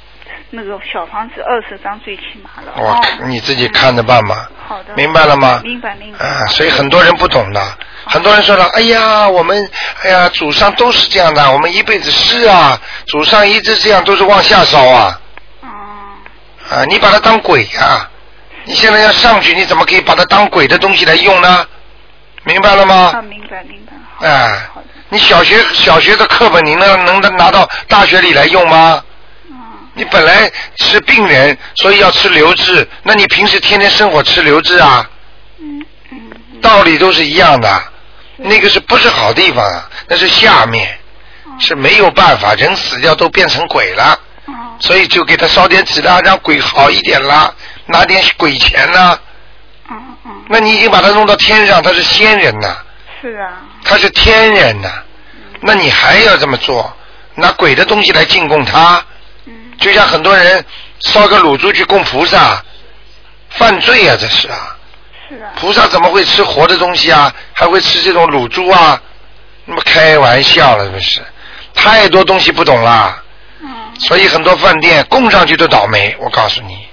[0.49, 2.73] 那个小房子二十张最起码了。
[2.75, 4.51] 我哦你自己看着办吧。
[4.67, 4.95] 好的。
[4.97, 5.61] 明白了吗？
[5.63, 6.25] 明白明白。
[6.25, 7.63] 啊，所以很多人不懂的，
[8.07, 9.71] 很多人说了，哎呀，我们，
[10.05, 15.19] 哎呀，祖上都是这样的，我们一辈子是啊，祖上一直这样，都是往下烧啊。
[16.73, 18.09] 哦啊，你把它当鬼呀、
[18.65, 21.67] 你现在要上去，你怎么可以把它当鬼的东西来用呢？
[22.45, 23.13] 明白了吗？
[23.15, 23.93] 啊，明白明白。
[24.17, 24.69] 好哎。
[25.11, 29.05] 你小学小学的课本，你能能拿到大学里来用吗？
[29.51, 29.57] 嗯
[29.95, 35.07] 你本来是病人，所以要吃流质，那你平时天天生活吃流质啊？
[35.61, 36.19] 嗯嗯
[36.55, 36.61] 嗯。
[36.63, 37.83] 道理都是一样的，
[38.39, 39.91] 那个是不是好地方啊？
[40.09, 40.99] 那是下面，
[41.59, 47.55] 是没有办法，人死掉都变成鬼了，哦所以就给他烧点纸啦，让鬼好一点啦，
[47.87, 49.19] 拿点鬼钱啦。
[49.89, 50.43] 嗯嗯。
[50.49, 52.77] 那你已经把他弄到天上，他是仙人呐，
[53.21, 53.53] 是啊。
[53.85, 54.89] 他是天人呐，
[55.61, 56.93] 那你还要这么做，
[57.37, 59.05] 拿鬼的东西来进贡他，
[59.47, 60.65] 嗯就像很多人
[61.01, 62.63] 烧个卤猪去供菩萨，
[63.51, 64.77] 犯罪啊，这是啊。
[65.29, 65.53] 是啊。
[65.57, 67.33] 菩萨怎么会吃活的东西啊？
[67.53, 69.01] 还会吃这种卤猪啊？
[69.65, 71.21] 那么开玩笑了，是不是？
[71.75, 73.22] 太多东西不懂啦，嗯。
[74.03, 76.15] 所以很多饭店供上去都倒霉。
[76.21, 76.87] 我告诉你，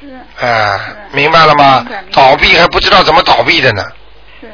[0.00, 0.08] 是。
[0.40, 0.78] 哎、
[1.12, 1.86] 明白了吗？
[1.88, 2.02] 白？
[2.12, 3.84] 倒闭还不知道怎么倒闭的呢，
[4.40, 4.50] 是。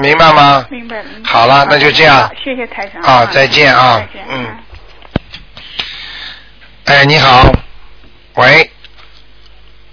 [0.00, 0.66] 明白吗？
[0.70, 1.30] 明白明白。
[1.30, 2.30] 好了那就这样。
[2.44, 3.02] 谢谢台长。
[3.02, 3.98] 啊再见啊。
[3.98, 4.56] 再见嗯。
[6.84, 7.50] 哎，你好，
[8.36, 8.70] 喂，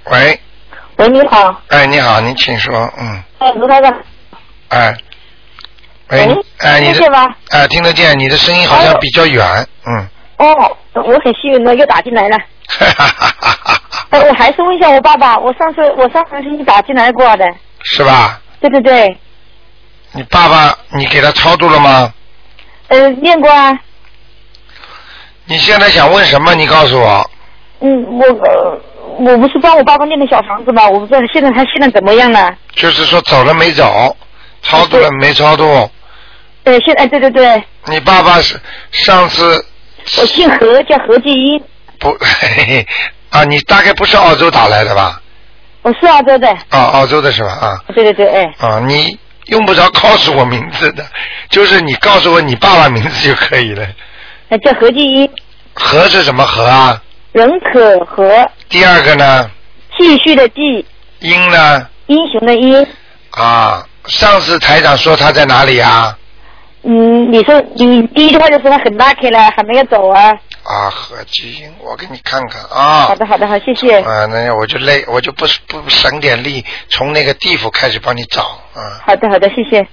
[0.06, 0.40] 喂，
[0.98, 3.94] 喂，你好，哎，你好，你请说，嗯，哎，卢台长，
[4.70, 4.96] 哎，
[6.10, 7.36] 喂喂，哎，你的听见吗？
[7.50, 10.08] 哎，听得见，你的声音好像比较远，嗯。
[10.38, 12.38] 哦，我很幸运的又打进来了。
[12.68, 13.80] 哈哈哈
[14.10, 17.46] 哈我还是问一下我爸爸，我上次我上个星期打进来过的，
[17.84, 18.42] 是吧？
[18.60, 19.18] 对对对，
[20.14, 22.12] 你爸爸，你给他超度了吗？
[22.88, 23.78] 呃，念过啊，
[25.46, 26.56] 你现在想问什么？
[26.56, 27.30] 你告诉我。
[27.82, 28.82] 嗯，我呃，
[29.20, 30.88] 我不是帮我爸爸念的小房子吗？
[30.88, 32.56] 我不知道现在他现在怎么样了。
[32.74, 34.16] 就是说走了没走，
[34.62, 35.64] 超度了没超度？
[36.64, 38.60] 呃，现在对对对，你爸爸是
[38.92, 39.64] 上次
[40.18, 41.62] 我姓何，叫何继英，
[42.00, 42.88] 不 嘿嘿
[43.30, 43.44] 啊？
[43.44, 45.22] 你大概不是澳洲打来的吧？
[45.82, 47.50] 我是澳洲的，啊，澳洲的是吧？
[47.52, 51.06] 啊对对对，哎，啊，你用不着告诉我名字的，
[51.50, 53.86] 就是你告诉我你爸爸名字就可以了。
[54.48, 55.30] 那叫何继英，
[55.74, 57.02] 何是什么何啊？
[57.32, 59.50] 人可和，第二个呢？
[59.98, 60.86] 继续的继，
[61.20, 61.88] 英呢？
[62.08, 62.86] 英雄的英。
[63.32, 66.16] 啊，上次台长说他在哪里啊？
[66.88, 70.30] 嗯，你说你第一句话就说他很 lucky 了，还没有走啊。
[70.62, 73.08] 啊，何基英，我给你看看啊。
[73.08, 74.00] 好的，好的，好，谢谢。
[74.02, 78.44] 啊，那我就累，我就不不省点力，从那个地府开始帮你找
[78.76, 79.02] 啊。
[79.04, 79.88] 好的，好的，谢谢。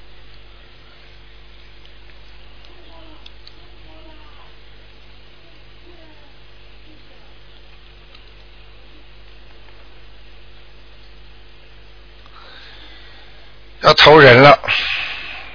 [13.81, 14.59] 要投人了，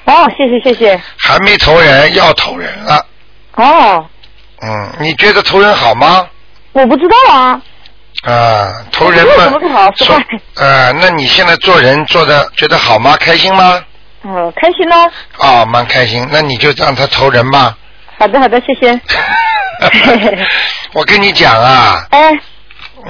[0.08, 1.02] 哦，谢谢，谢谢。
[1.17, 3.06] 还没投人，要投人了。
[3.56, 4.06] 哦，
[4.62, 6.26] 嗯，你觉得投人好吗？
[6.72, 7.62] 我不知道啊。
[8.24, 9.91] 啊，投人嘛么不好？
[9.96, 10.24] 是说吧？
[10.56, 13.15] 呃，那你现在做人做的觉得好吗？
[13.17, 13.82] 开心吗？
[14.24, 14.96] 哦，开心呢。
[15.39, 16.28] 啊、蛮开心。
[16.32, 17.78] 那你就让他投人吧。
[18.17, 19.00] 好的，好的，谢谢。
[20.93, 22.32] 我跟你讲啊， 哎，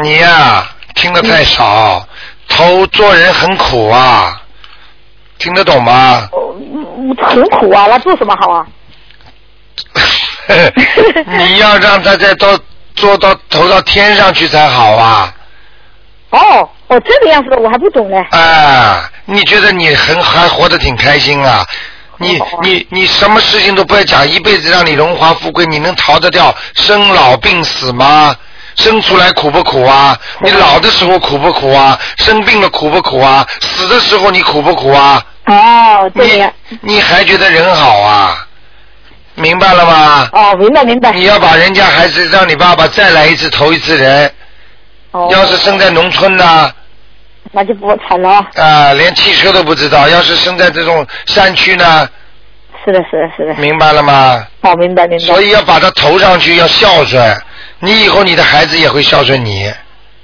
[0.02, 2.06] 你呀、听的太少，
[2.50, 4.42] 投做人很苦啊，
[5.38, 6.28] 听得懂吗？
[6.32, 6.40] 我
[7.20, 8.66] 我很苦啊，那做什么好啊？
[11.38, 12.58] 你要让他再到
[12.96, 15.34] 做到投到天上去才好啊！
[16.32, 18.18] 哦，哦，这个样子的我还不懂呢。
[18.32, 21.66] 啊，你觉得你很还活得挺开心啊？
[22.20, 28.36] 你哦你你什么事情都不要讲，一辈子让你荣华富贵，你能逃得掉生老病死吗？
[28.78, 30.18] 生出来苦不苦啊？
[30.42, 32.00] 你老的时候苦不苦啊？
[32.18, 33.46] 生病了苦不苦啊？
[33.60, 35.24] 死的时候你苦不苦啊？
[35.46, 38.48] 哦，对呀你还觉得人好啊？
[39.36, 40.30] 明白了吗？
[40.32, 41.12] 哦，明白明白。
[41.12, 44.32] 你要把人家孩子让你爸爸再来一次投一次人，
[45.12, 45.28] 哦。
[45.32, 46.72] 要是生在农村呢，
[47.52, 48.46] 那就不惨了。
[48.56, 52.10] 啊，连汽车都不知道；要是生在这种山区呢，
[52.84, 53.54] 是的，是的，是的。
[53.62, 54.46] 明白了吗？
[54.62, 55.26] 哦，明白明白。
[55.26, 57.42] 所以要把他投上去，要孝顺。
[57.80, 59.72] 你以后你的孩子也会孝顺你，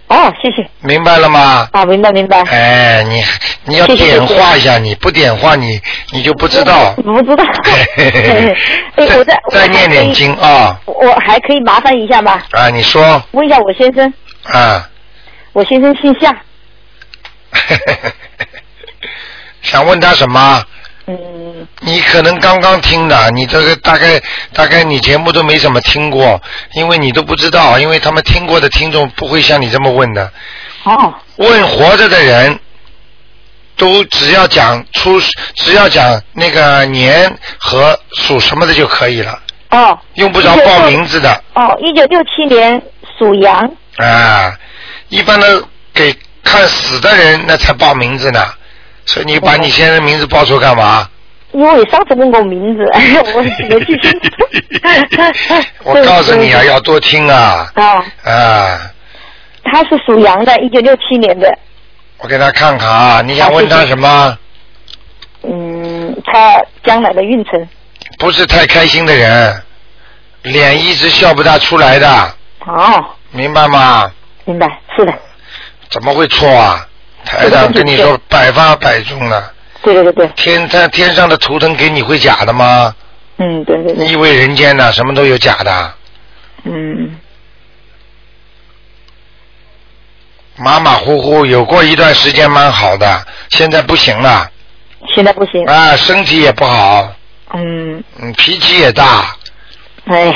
[0.07, 0.67] 哦，谢谢。
[0.81, 1.67] 明白了吗？
[1.71, 2.41] 啊，明白明白。
[2.43, 3.23] 哎，你
[3.65, 5.79] 你要点化一下你，不点化你
[6.11, 6.93] 你就不知道。
[6.97, 7.43] 我不知道。
[7.97, 8.55] 哎，
[9.17, 10.13] 我再再念点。
[10.13, 12.41] 经啊我还可以我还可以麻烦一下吗？
[12.51, 12.69] 啊！
[12.69, 14.13] 你说问一下我先生，
[14.43, 14.89] 啊，
[15.53, 16.35] 我先生姓夏，
[19.61, 20.63] 想问他什么？
[21.05, 24.21] 嗯，你可能刚刚听的，你这个大概
[24.53, 26.41] 大概你节目都没怎么听过，
[26.75, 30.31] 因为你都不知道，因为他们听过的听众不会像你这么问的。
[30.83, 32.57] 哦，问活着的人，
[33.75, 35.19] 都只要讲出，
[35.55, 39.39] 只要讲那个年和属什么的就可以了，
[39.71, 41.43] 哦，用不着报名字的。
[41.53, 42.81] 哦，一九六七年
[43.17, 44.57] 属羊，啊。
[45.09, 45.63] 一般的
[45.93, 48.51] 给看死的人那才报名字呢，
[49.05, 51.07] 所以你把你先生名字报出干嘛？
[51.51, 52.83] 因为上次问过名字，
[53.35, 54.29] 我没记清楚。
[55.83, 58.91] 我告诉你啊，要多听啊啊，啊！
[59.63, 61.55] 他是属羊的，一九六七年的。
[62.17, 64.37] 我给他看看啊，你想问他什么？
[65.43, 67.67] 嗯，他将来的运程。
[68.17, 69.61] 不是太开心的人，
[70.43, 72.35] 脸一直笑不大出来的，
[72.65, 74.11] 哦，明白吗？
[74.45, 75.13] 明白，是的，
[75.89, 76.87] 怎么会错啊？
[77.25, 79.43] 台长跟你说百发百中呢。
[79.81, 82.95] 对对对对，天他天上的图腾给你会假的吗？
[83.37, 85.93] 嗯，对对对，你以为人间呢什么都有假的？
[86.63, 87.17] 嗯，
[90.55, 94.49] 马马虎虎，有过一段时间蛮好的，现在不行了。
[95.13, 95.65] 现在不行。
[95.65, 97.11] 啊，身体也不好，
[97.53, 99.35] 嗯，嗯，脾气也大，
[100.05, 100.33] 哎，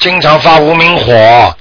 [0.00, 1.56] 经常发无名火，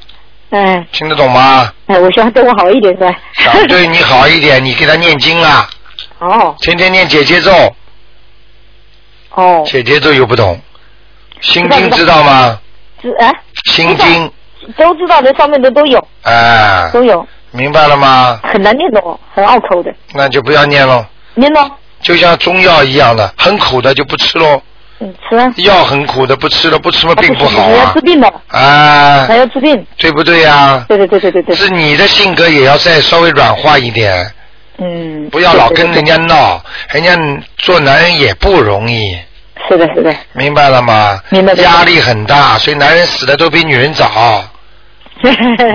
[0.51, 1.71] 哎，听得懂吗？
[1.87, 3.15] 哎，我希望对我好一点是吧？
[3.33, 5.69] 想对你好一点，你给他念经啊，
[6.19, 6.55] 哦。
[6.59, 7.51] 天天念姐姐咒，
[9.35, 10.59] 哦，姐姐咒又不懂，
[11.41, 12.59] 心经知道吗？
[13.01, 13.31] 知哎，
[13.65, 14.31] 心经，
[14.75, 18.39] 都知道这，上面的都有，哎，都有，明白了吗？
[18.43, 21.69] 很难念的哦，很拗口的，那就不要念喽，念咯，
[22.01, 24.61] 就像中药一样的，很苦的就不吃喽，
[24.99, 27.71] 嗯，吃啊，药很苦的不吃了，不吃嘛啊病不好啊。
[27.85, 29.25] 要治，病的，啊。
[29.27, 30.83] 还，要治病，对不对呀？
[30.87, 34.29] 对对对对对对，是你的性格也要再稍微软化一点，
[34.77, 37.17] 嗯，不要老跟人家，闹，人家
[37.57, 39.17] 做男人也不容易，
[39.69, 41.21] 是的是的，明白了吗？
[41.29, 41.69] 明白明白。
[41.71, 44.43] 压力很大，所以男人死的都比女人早，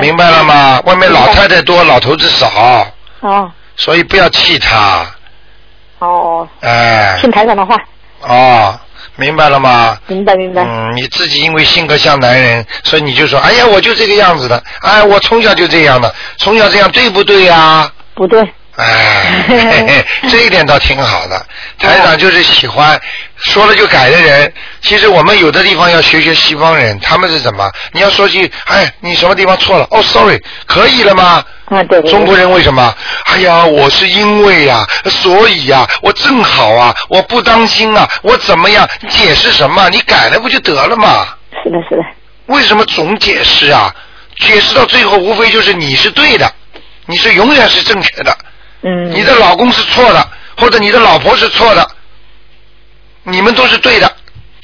[0.03, 0.81] 明白了吗？
[0.85, 2.87] 外面老太太多，老头子少，
[3.21, 3.51] 哦。
[3.77, 5.05] 所以不要气他，
[5.99, 7.77] 哦，哎，听台长的话，
[8.21, 8.79] 哦，
[9.17, 9.97] 明白了吗？
[10.07, 18.43] 明白明白，嗯，你自己因为性格像男人，所以你就说，哎呀，我就这个样子的，哎，我从小就这样的，从小这样对不对呀、不对，
[18.77, 21.47] 哎，嘿 嘿这一点倒挺好的。
[21.79, 23.01] 台长就是喜欢
[23.37, 24.53] 说了就改的人。
[24.81, 27.71] 其实我们有的地方要学学西方人，他们是怎么？
[27.93, 29.87] 你要说句，哎，你什么地方错了？
[29.91, 31.45] 哦，sorry，可以了吗？
[31.67, 32.95] 啊对对对，中国人为什么？
[33.27, 38.89] 哎呀，我是因为呀、所以呀、我正好啊，我不当心啊，我怎么样？
[39.01, 39.89] 你解释什么？
[39.91, 41.27] 你改了不就得了吗？
[41.63, 42.03] 是的是的，
[42.47, 43.95] 为什么总解释啊？
[44.41, 46.53] 解释到最后，无非就是你是对的，
[47.07, 48.37] 你是永远是正确的。
[48.85, 51.91] 嗯，你的老公是错的，或者你的老婆是错的，
[53.23, 54.15] 你们都是对的，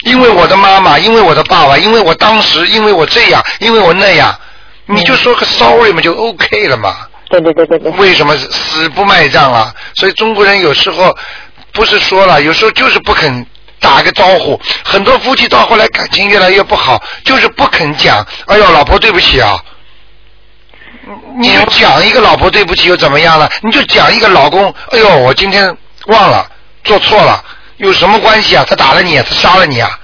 [0.04, 4.38] 因为我的妈妈，因为我的爸爸，因为我当时，因为我这样，因为我那样，
[4.84, 7.06] 你就说个 sorry 嘛，就 OK 了嘛。
[7.30, 9.74] 对对对对对，为什么死不卖账啊？
[9.94, 11.16] 所以中国人有时候
[11.72, 13.46] 不是说了，有时候就是不肯
[13.78, 14.60] 打个招呼。
[14.84, 18.26] 很多夫妻到后来感情越来越不好，就是不肯讲。
[18.46, 19.58] 哎呦，老婆对不起啊！
[21.38, 23.50] 你就讲一个老婆对不起又怎么样了？
[23.62, 26.48] 你就讲一个老公，哎呦，我今天忘了，
[26.84, 27.42] 做错了，
[27.78, 28.64] 有什么关系啊？
[28.68, 29.98] 他打了你，他杀了你啊？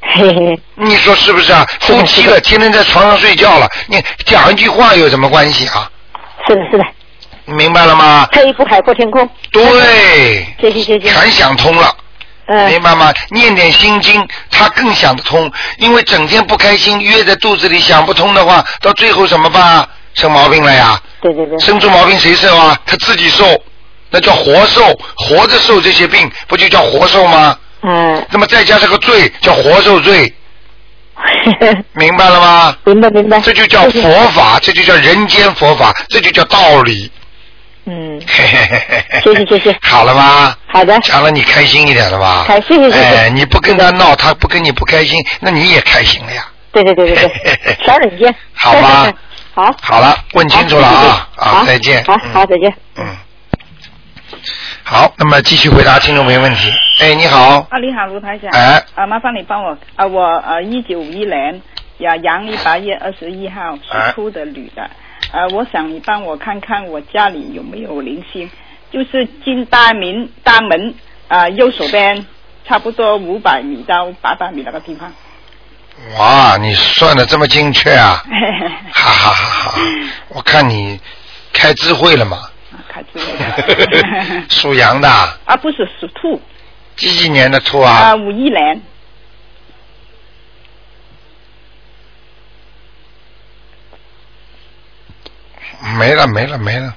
[0.00, 1.66] 嘿嘿，你说是不是啊？
[1.80, 5.90] 夫妻了，天天在床上睡觉了，你讲一句话有什么关系啊？
[6.46, 6.84] 是的是的，
[7.46, 8.28] 明白了吗？
[8.32, 11.94] 退一步海阔天空，对，谢谢谢谢，全想通了。
[12.48, 13.12] 嗯明白吗？
[13.30, 15.50] 念点心经，他更想得通。
[15.78, 19.88] 因为整天不开心，憋在肚子里想不通的话，到最后怎么办啊？
[20.16, 21.00] 生毛病了呀！
[21.20, 22.78] 对对对，生出毛病谁受啊？
[22.84, 23.44] 他自己受，
[24.10, 24.82] 那叫活受，
[25.16, 27.56] 活着受这些病，不就叫活受吗？
[27.82, 30.32] 嗯，那么再加上个罪，叫活受罪，
[31.94, 32.76] 明白了吗？
[32.84, 37.10] 明白明白，这就叫佛法，这就叫人间佛法，这就叫道理。
[37.88, 38.42] 嗯，谢
[39.34, 40.56] 谢谢谢好了吗？
[40.66, 42.44] 好的，讲了你开心一点了吧？
[42.48, 46.48] 开心谢谢谢谢哎，你不跟他闹，他不跟你不开心，那你也开心了呀。
[46.72, 49.10] 对对对对对，小忍间，好吧
[49.56, 52.04] 好，好了，问清楚了啊好再见。
[52.04, 52.70] 好嗯好再见。
[52.96, 53.06] 嗯。
[54.82, 56.70] 好，那么继续回答听众朋友问题。
[57.00, 58.50] 哎，你好，啊，你好，卢台长。
[58.52, 61.62] 哎，啊，麻烦你帮我啊，我呃一九五一年
[62.00, 64.90] 呀，阳历八月二十一号哎属兔的女的。
[65.32, 68.50] 呃，我想你帮我看看我家里有没有灵性，
[68.92, 70.94] 就是进大门大门
[71.28, 72.26] 啊、右手边
[72.66, 75.10] 差不多五百米到八百米那个地方。
[76.16, 78.22] 哇，你算的这么精确啊！
[78.92, 79.80] 哈哈哈哈！
[80.28, 81.00] 我看你
[81.52, 82.48] 开智慧了嘛？
[82.88, 85.08] 开智慧了 属羊的，
[85.44, 86.40] 啊，不是属兔，
[86.96, 88.14] 几几年的兔啊，啊？
[88.14, 88.80] 五一年，
[95.98, 96.94] 没了没了没了，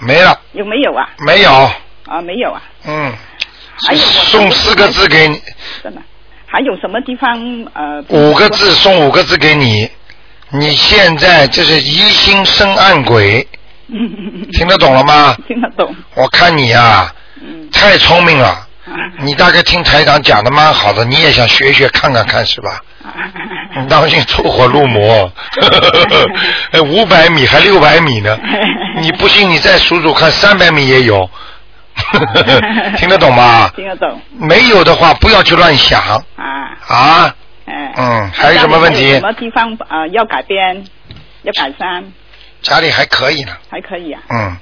[0.00, 1.08] 没了有没有啊？
[1.18, 1.50] 没有，
[2.06, 3.12] 啊，没有啊，嗯，
[3.86, 5.40] 还有送四个字给你，
[5.82, 6.00] 真的。
[6.54, 7.32] 还有什么地方
[7.74, 8.00] 呃？
[8.10, 9.90] 五个字送五个字给你。
[10.50, 13.44] 你现在就是疑心生暗鬼，
[14.54, 15.36] 听得懂了吗？
[15.48, 15.92] 听得懂。
[16.14, 17.12] 我看你啊，
[17.42, 17.68] 嗯。
[17.72, 18.48] 太聪明了。
[18.50, 18.68] 啊
[19.20, 22.78] 你大概听台长讲的蛮好的，你也想学学看看看是吧？
[23.80, 25.32] 你当心走火入魔，
[26.86, 28.38] 五百米还六百米呢，
[29.00, 31.28] 你不信你再数数看，三百米也有，
[32.96, 33.68] 听得懂吗？
[33.74, 34.20] 听得懂。
[34.32, 36.00] 没有的话不要去乱想。
[36.36, 37.34] 啊，啊，
[37.66, 37.92] 哎。
[37.96, 39.12] 嗯，还有什么问题？
[39.14, 39.20] 什？
[39.20, 40.84] 么地方呃要改变，
[41.42, 42.04] 要改善，
[42.62, 44.20] 家里还可以呢，还可以啊。
[44.28, 44.56] 嗯，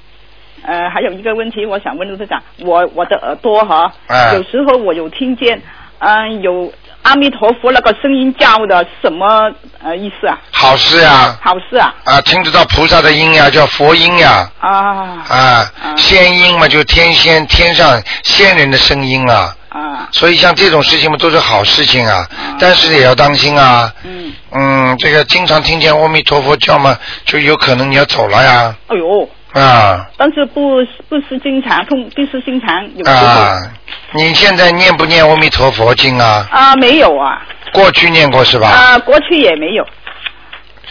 [0.63, 4.33] 呃，还有一个问题，我想问陆队长，我我的耳朵哈，哎。
[4.35, 5.61] 有时候我有听见，
[6.05, 6.71] 嗯、有
[7.03, 9.49] 阿弥陀佛那个声音叫的，什么
[9.81, 10.37] 呃意思啊？
[10.51, 11.93] 好事啊，好事啊。
[12.03, 14.69] 啊，听得到菩萨的音呀，叫佛音呀，啊。
[15.29, 19.55] 啊，仙音嘛，就天仙天上仙人的声音啊。
[19.69, 20.09] 啊。
[20.11, 22.27] 所以像这种事情嘛，都是好事情啊，
[22.59, 23.91] 但是也要当心啊。
[24.03, 28.75] 嗯，嗯，这个经常听见阿弥陀佛叫嘛，就有可能你要走了呀。
[28.87, 33.61] 哎呦，啊但是不不是经常痛，不是经常有时候啊！
[34.13, 36.47] 你现在念不念阿弥陀佛经啊？
[36.51, 38.67] 啊没有啊过去念过是吧？
[38.67, 39.87] 啊过去也没有，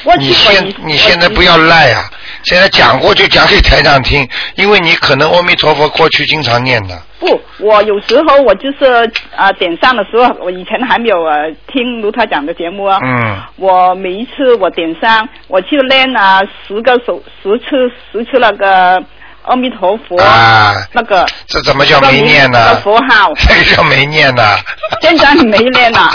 [0.05, 2.09] 过去你现你现在不要赖啊！
[2.45, 7.01] 现在讲过就讲给台长听，因为你可能阿弥陀佛过去经常念的。
[7.23, 12.99] 不，我有时候我就是啊、点上的时候，我以前还没有呃听卢台讲的节目啊。
[13.01, 13.39] 嗯。
[13.57, 19.01] 我每一次我点上，我去练了十个手十次十次那个
[19.45, 22.59] 阿弥陀佛、啊，那个这怎么叫没念呢？
[22.59, 24.43] 那个佛号 这个叫没念呢。
[25.01, 26.11] 现在没念了。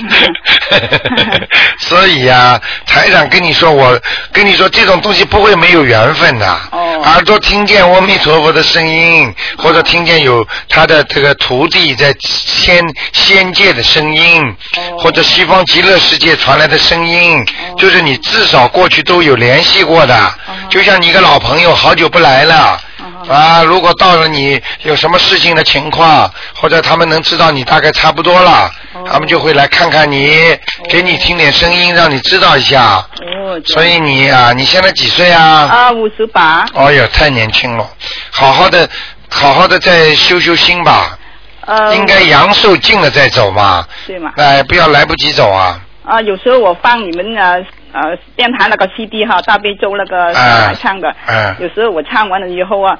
[1.78, 3.98] 所以呀、台长跟你说，我
[4.32, 6.46] 跟你说，这种东西不会没有缘分的。
[6.72, 12.84] 哦耳朵听见阿弥陀佛的声音，或者听见有他的这个徒弟在仙
[13.14, 14.42] 仙界的声音，
[14.76, 17.42] 哦或者西方极乐世界传来的声音，
[17.78, 20.14] 就是你至少过去都有联系过的。
[20.14, 22.80] 哦就像你一个老朋友好久不来了。
[23.28, 30.56] 啊，如果到了你有什么事情的情况，或者他们能知道你大概差不多了，哦他们就会来看看你，
[30.88, 32.96] 给你听点声音，让你知道一下。
[33.20, 35.66] 哦，所以你啊，你现在几岁啊？
[35.66, 36.64] 啊五十八。
[36.74, 37.86] 哦哟，太年轻了，
[38.30, 38.88] 好好的，
[39.28, 41.18] 好好的再修修心吧。
[41.66, 41.94] 呃。
[41.96, 43.86] 应该阳寿尽了再走嘛。
[44.06, 44.32] 对嘛？
[44.36, 45.78] 哎，不要来不及走啊。
[46.04, 52.98] 啊，有时候我放你们呃呃电台那个 CD 哈，大悲咒那个小孩唱的，嗯有时候我唱完了以后啊，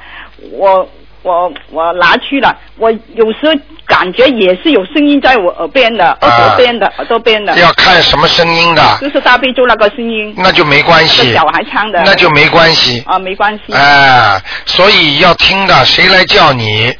[0.53, 0.89] 我
[1.23, 3.53] 我我拿去了，我有时候
[3.87, 11.23] 感觉也是有声音在我耳边的，耳朵边的，耳朵边的，要看什么声音的，就是大悲咒那个声音，那就没关系。
[11.27, 13.03] 那个小孩唱的，那就没关系。
[13.07, 16.91] 啊，没关系，哎，所以要听的，谁来叫你，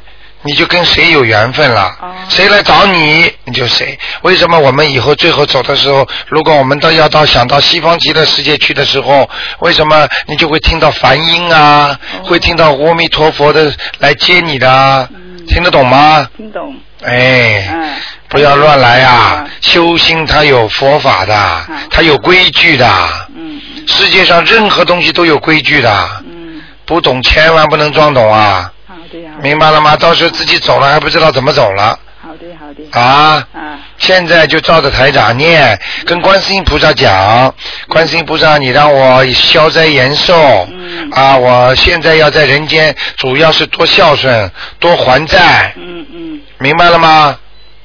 [0.43, 1.95] 你就跟谁有缘分了。
[2.01, 3.97] 哦谁来找你，你就谁。
[4.21, 15.09] 为什么我们以后最后走的时候，如果我们都要到想到西方极乐世界去的时候，为什么你就会听到梵音啊，哦会听到阿弥陀佛的来接你的啊？
[15.47, 16.25] 听得懂吗？
[16.37, 16.73] 听懂，
[17.03, 17.95] 哎，嗯，
[18.29, 19.45] 不要乱来啊！
[19.59, 22.87] 修心它有佛法的，它有规矩的。
[23.35, 26.09] 嗯世界上任何东西都有规矩的。
[26.25, 28.71] 嗯，不懂千万不能装懂啊！
[29.11, 29.95] 好的好的，明白了吗？
[29.97, 33.45] 到时候自己走了还不知道怎么走了好的好的，啊！
[33.51, 37.53] 啊，现在就照着台长念，跟观世音菩萨讲，
[37.87, 40.33] 观世音菩萨，你让我消灾延寿。
[40.71, 46.41] 嗯啊，我现在要在人间，主要是多孝顺，多还债，嗯嗯。
[46.59, 47.37] 明白了吗？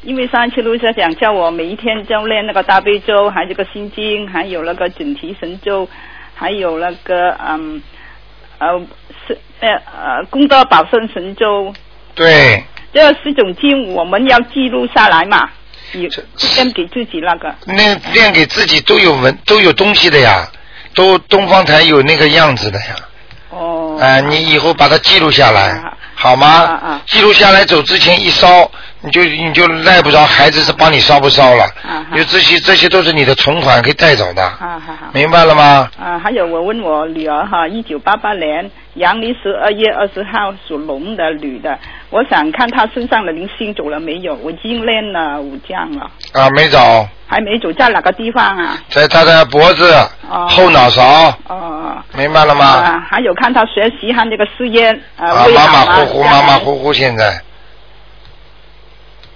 [0.02, 5.88] 因为上次卢社长叫我每一天就练那个大悲咒，还有这个心经，还有那个准提神咒，
[6.34, 7.82] 还有那个嗯
[8.58, 8.80] 呃
[9.26, 11.72] 是呃呃功德宝胜神咒，
[12.14, 15.48] 对，这十种经我们要记录下来嘛，
[15.92, 20.46] 有先给自己那个那练给自己都有文，都有东西的呀，
[20.94, 22.96] 都东方台有那个样子的呀。
[23.50, 23.98] 哦。
[24.00, 25.82] 啊、你以后把它记录下来，
[26.14, 26.46] 好吗？
[26.48, 28.70] 啊啊记录下来，走之前一烧，
[29.02, 35.06] 你就你就赖不着孩子是帮你烧不烧了，啊因为这些这些都是你的存款可以带走的，啊好好。
[35.12, 35.88] 明白了吗？
[36.02, 41.78] 啊，还有我问我女儿哈，一九八八年阳历十二月二十号属龙的女的，
[42.10, 44.34] 我想看她身上的灵性走了没有？
[44.36, 48.78] 我已经练了五将了，啊，没走，还没走，在哪个地方啊？
[48.88, 49.92] 在她的脖子、
[50.28, 51.02] 哦后脑勺，
[51.48, 52.02] 哦。
[52.14, 52.64] 明白了吗？
[52.64, 57.40] 啊，还有看她学习和这个事业呃，啊，马马虎虎，马马虎虎，现在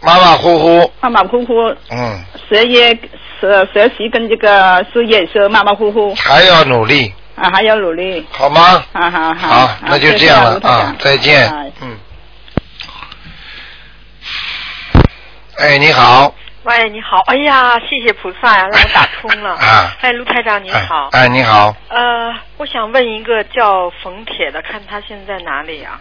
[0.02, 1.54] 马马虎虎，马马虎虎，
[1.90, 2.98] 嗯，学业
[3.38, 8.26] 学学习跟这个事业是马马虎虎还要努力，啊，还要努力。
[8.30, 8.82] 好吗？
[8.92, 11.70] 好好好，好，那就这样了啊，再见哎。
[11.82, 11.98] 嗯。
[15.58, 16.34] 哎，你好。
[16.62, 19.50] 喂，你好，哎呀，谢谢菩萨呀，让我打通了。
[19.60, 21.08] 啊哎，卢台长您好。
[21.12, 26.00] 哎，你好，呃，我想问一个叫冯铁的，看他现在哪里啊？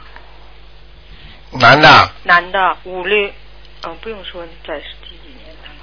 [1.52, 3.32] 男的，男的，五六，
[3.82, 5.75] 嗯、不用说在是几几年的了。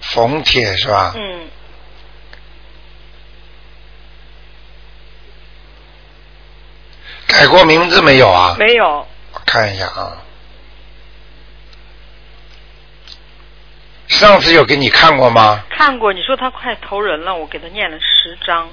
[0.00, 1.12] 冯铁是吧？
[1.16, 1.48] 嗯，
[7.26, 8.56] 改过名字没有啊？
[8.58, 9.06] 没有。
[9.32, 10.22] 我看一下啊。
[14.08, 15.64] 上次有给你看过吗？
[15.70, 18.68] 看过，你说他快投人了，我给他念了十章。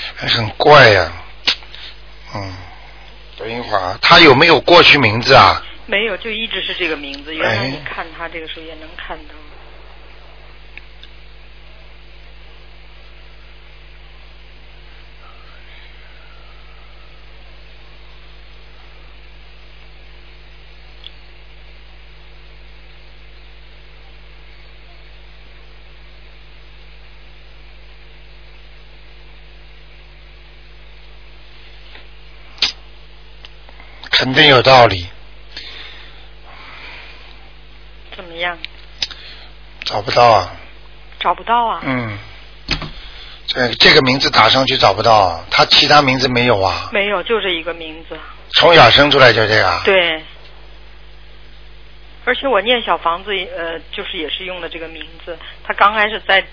[0.00, 1.12] 还很怪呀、
[2.34, 2.52] 嗯，
[3.36, 5.62] 等一会儿啊，他有没有过去名字啊？
[5.86, 7.34] 没有，就一直是这个名字。
[7.34, 9.34] 原来哎你看他这个时候也能看到。
[34.28, 35.06] 肯定有道理，
[38.14, 38.58] 怎么样？
[39.86, 40.52] 找不到啊。
[41.18, 41.80] 找不到啊？
[41.82, 42.18] 嗯，
[43.46, 46.90] 这这个名字打上去找不到啊，他其他名字没有啊？
[46.92, 48.18] 没有，就这一个名字。
[48.50, 49.80] 从小生出来就这个啊？
[49.86, 50.22] 对。
[52.26, 55.38] 而且我念小房子，呃，就是也是用的这个名字。
[55.64, 56.44] 他刚开始在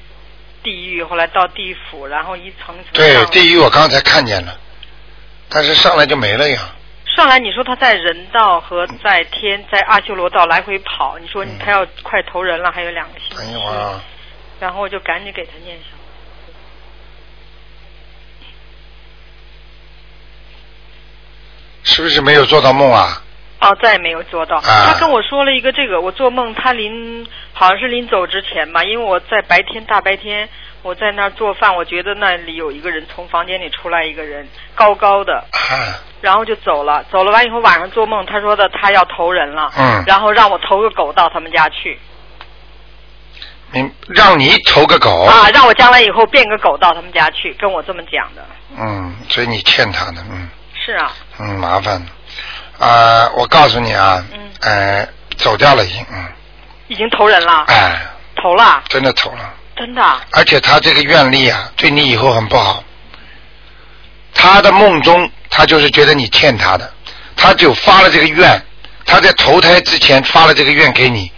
[0.64, 4.58] 地狱，后来到地府，然后一层层对，地狱我刚才看见了，
[5.50, 6.72] 但是上来就没了呀。
[7.16, 14.04] 上来你说他在人道和在天，在阿修罗道来回跑，你说他要快投人了，还有两个星等一期，啊，
[14.60, 15.90] 然后我就赶紧给他念上。
[21.84, 23.22] 是不是没有做到梦啊？
[23.62, 24.58] 哦，再也没有做到。
[24.58, 30.50] 啊他跟我说了一个这个，我做梦，他临好像是临走之前吧，因为我在白天大白天
[30.86, 37.04] 我在那儿做饭，我觉得那里有一个人从房间里出来一个人，高高的，啊，然后就走了。
[37.12, 40.04] 走了完以后晚上做梦，他说的他要投人了，嗯。
[40.06, 42.00] 然后让我投个狗到他们家去，
[43.72, 45.24] 你让你投个狗。
[45.24, 48.46] 啊，让我将来以后变个狗到他们家去，跟我这么讲的。
[48.78, 50.48] 嗯，所以你欠他的，嗯。
[50.86, 52.00] 是啊，嗯，麻烦。
[52.78, 54.52] 啊、我告诉你啊，嗯。
[54.62, 56.28] 呃，走掉了已经，嗯，
[56.90, 58.06] 已经投人了，哎，
[58.36, 59.52] 投了，真的投了。
[59.76, 60.22] 真的啊。
[60.32, 62.84] 而且他这个愿力啊，对你以后很不好。
[64.34, 66.92] 他的梦中，他就是觉得你欠他的，
[67.36, 68.62] 他就发了这个愿，
[69.06, 71.32] 他在投胎之前发了这个愿给你，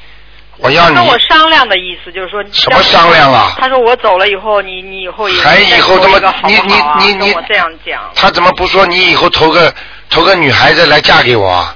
[0.57, 9.73] 我要你跟我商量的意思就是说，什么商量啊他说我走了以后，你你以后也还以后这么你你你你跟我这样讲，他怎么不说你以后投个
[10.09, 11.75] 投个女孩子来嫁给我啊？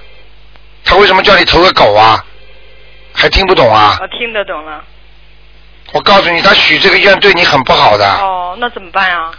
[0.83, 2.25] 他为什么叫你投个狗啊？
[3.13, 3.97] 还听不懂啊？
[4.01, 4.83] 我听得懂了。
[5.93, 9.31] 我告诉你，他许这个愿对你很不好的，哦，那怎么办啊？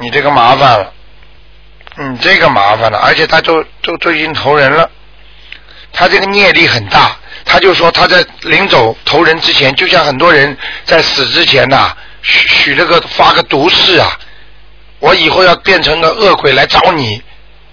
[0.00, 0.92] 你这个麻烦了，
[1.96, 4.90] 你这个麻烦了，而且他都都都已经投人了，
[5.92, 14.18] 他这个业力很大，他就说他在临走投人之前，就像很多人在死之前呐、许许了个发个毒誓啊，
[14.98, 17.22] 我以后要变成个恶鬼来找你，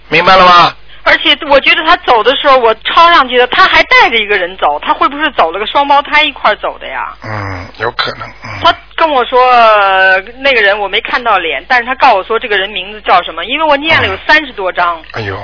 [0.09, 0.75] 明白了吗？
[1.03, 7.13] 而且我觉得他走的时候，我抄上去的，他还带着一个人走，他会不会走了个双胞胎一块儿走的呀？
[7.23, 15.35] 嗯，有可能，嗯，他跟我说、呃那个人我没看到脸，但是他告诉我说这个人名字叫什么，因为我念了有三十多章，哎呦，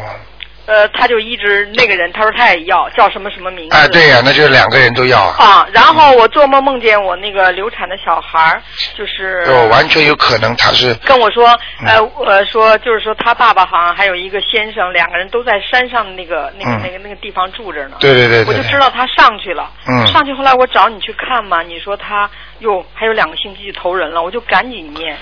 [0.68, 3.76] 呃，他就一直那个人他说他也要叫什么什么名字。
[3.76, 8.61] 哎，对呀、那就是两个人都要啊，啊，然后我做梦梦见我那个流产的小孩儿，
[8.95, 11.47] 就是哦，完全有可能他是跟我说，
[11.86, 17.97] 呃嗯呃，说就是说他爸爸好像还有一个先生，两个人都在山上的那个那个嗯那个那个地方住着呢。
[17.99, 19.72] 对对对对我就知道他上去了。
[19.88, 25.18] 嗯上去后来我找你去看嘛，你说他哟还有两个星期就投人了，我就赶紧念。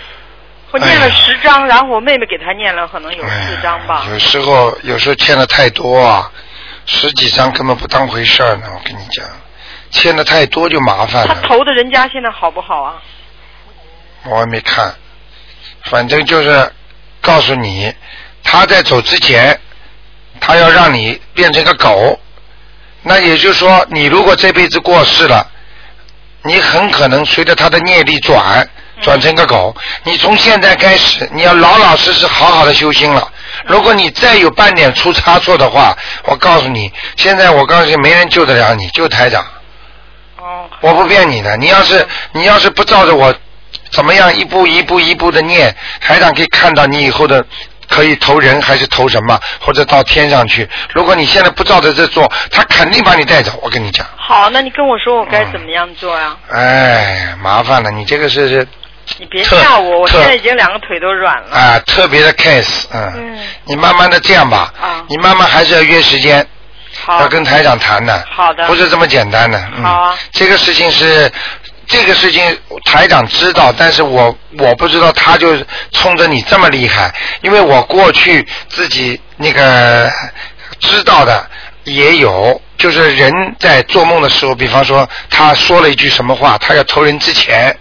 [0.71, 4.11] 我念了十章，然后我妹妹给他念了可能有四张吧哎。
[4.11, 6.31] 有时候有时候欠的太多啊，
[6.85, 8.67] 十几张根本不当回事儿呢。
[8.73, 9.25] 我跟你讲，
[9.91, 11.47] 欠的太多就麻烦了他。
[11.47, 12.95] 投的人家现在好不好啊？
[14.25, 14.93] 我还没看，
[15.83, 16.71] 反正就是
[17.21, 17.93] 告诉你，
[18.43, 19.57] 他在走之前，
[20.41, 22.19] 他要让你变成个狗，
[23.03, 25.47] 那也就是说，你如果这辈子过世了，
[26.41, 28.67] 你很可能随着他的念力转，
[29.01, 29.75] 转成个狗。
[30.03, 33.27] 你从现在开始，你要老老实实好好的修心了。
[33.65, 39.45] 如果你再有半点出差错的话，我告诉你，现在我告诉你，没人救得了你，就台长。
[40.37, 43.33] 哦，我不骗你的，你要是你要是不照着我
[43.91, 47.43] 怎么样一步一步一步的念，台长可以看到你以后的
[47.87, 50.67] 可以投人还是投什么，或者到天上去。
[50.91, 53.57] 如果你现在不照着这做，他肯定把你带走。
[53.63, 56.35] 我跟你讲，好，那你跟我说我该怎么样做呀？
[56.51, 58.67] 哎，麻烦了，你这个是是
[59.19, 61.55] 你别吓我，我现在已经两个腿都软了。
[61.55, 66.45] 啊特别的 case，嗯，嗯，你慢慢的这样吧，啊你慢慢还是要约时间，
[67.05, 69.57] 好要，跟台长谈的，好的不是这么简单的。
[69.77, 71.31] 嗯、好啊这个事情是
[71.87, 75.55] 这个事情台长知道，但是我我不知道他就
[75.91, 80.11] 冲着你这么厉害，因为我过去自己那个
[80.79, 81.47] 知道的
[81.83, 82.61] 也有。
[82.77, 87.73] 就是人在做梦的时候，比方说他说了一句什么话，他要投人之前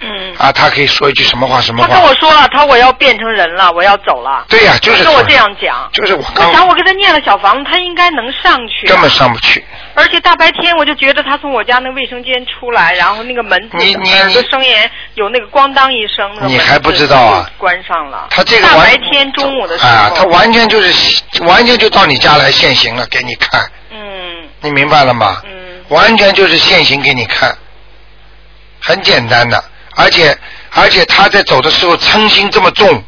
[0.00, 2.04] 嗯，啊，他可以说一句什么话什么话他跟。
[2.04, 4.44] 我说了，他说我要变成人了，我要走了。
[4.48, 5.88] 对呀、就是跟我这样讲。
[5.92, 8.86] 就是我我刚想我给他念了小房子，他应该能上去。
[8.86, 9.64] 根本上不去。
[9.94, 14.74] 而且大白天我就觉得他从我家那卫生间出来，然后那个门你你你的声音
[15.14, 18.28] 有那个咣当一声，你还不知道啊关上了。
[18.30, 19.90] 他这个大白天中午的时候。
[19.90, 25.42] 啊，他完全就是完全就到你家来现行了，给你看，嗯你明白了吗？
[25.44, 27.52] 嗯完全就是现行给你看，
[28.80, 29.62] 很简单的，
[29.96, 30.36] 而且
[30.74, 33.02] 而且他在走的时候嗔心这么重，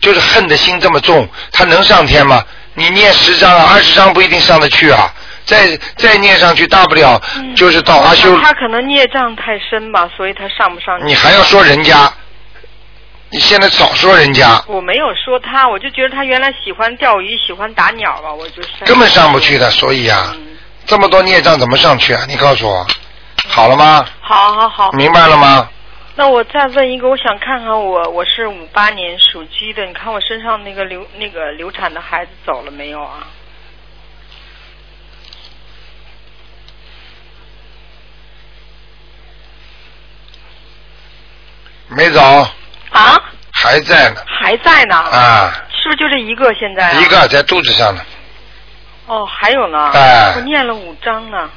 [0.00, 2.44] 就是恨的心这么重，他能上天吗？
[2.74, 5.10] 你念十张啊，二十张不一定上得去啊，
[5.46, 7.18] 再再念上去，大不了
[7.56, 11.06] 就是到阿修，他可能孽障太深吧，所以他上不上去。
[11.06, 12.12] 你还要说人家，
[13.30, 20.48] 你现在少说人家，我没有说他，我就觉得他原来喜欢钓鱼，喜欢打鸟吧，我就根本上不去的，所以啊，嗯，
[20.84, 22.26] 这么多孽障怎么上去啊？
[22.28, 22.86] 你告诉我，
[23.48, 24.04] 好了吗？
[24.20, 24.90] 好好好。
[24.92, 25.66] 明白了吗？
[26.18, 33.26] 那我再问一个，我想看看我我是五八年属鸡的，你看我身上那个流那个流产的孩子走了没有啊？
[41.88, 42.20] 没走，
[42.90, 44.20] 啊，还在呢。
[44.26, 44.96] 还在呢。
[44.96, 47.00] 啊，是不是就这一个现在、啊？
[47.00, 47.04] 一。
[47.04, 48.02] 个在肚子上呢。
[49.06, 49.90] 哦，还有呢。
[49.92, 51.50] 哎我念了五章呢。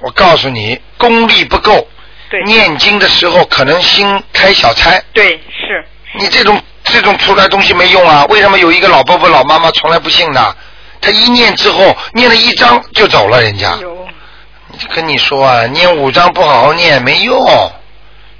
[0.00, 1.86] 我告诉你，功力不够，
[2.32, 2.42] 对。
[2.44, 5.00] 念经的时候可能心开小差。
[5.12, 5.84] 对，是。
[6.18, 8.24] 你这种这种出来东西没用啊！
[8.30, 10.54] 为什么有一个老伯伯老妈妈从来不信呢？
[11.00, 13.76] 他一念之后，念了一张就走了，人家。
[13.80, 14.08] 有。
[14.94, 17.72] 跟你说啊，念五张不好好念没用，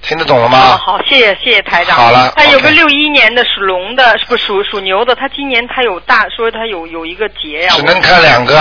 [0.03, 0.79] 听得懂了好吗？
[0.85, 1.97] 好，谢谢谢谢台长。
[1.97, 7.73] 好了他有个六一年的属龙的，不属属牛的，他今年他有大说他有有一个劫呀。
[7.77, 8.55] 只能看两个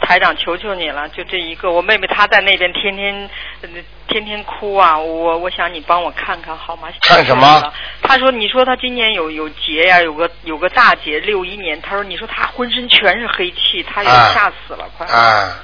[0.00, 1.70] 台长，求求你了，就这一个。
[1.70, 3.30] 我妹妹她在那边天天、
[3.62, 3.68] 呃
[4.08, 6.88] 天天哭啊，我我想你帮我看看好吗？
[7.02, 7.62] 看什么？
[8.02, 11.80] 她说你说她今年有有劫呀，有个有个大劫，六一年。
[11.82, 15.06] 她说你说她浑身全是黑气，她也啊吓死了，快。
[15.06, 15.62] 啊，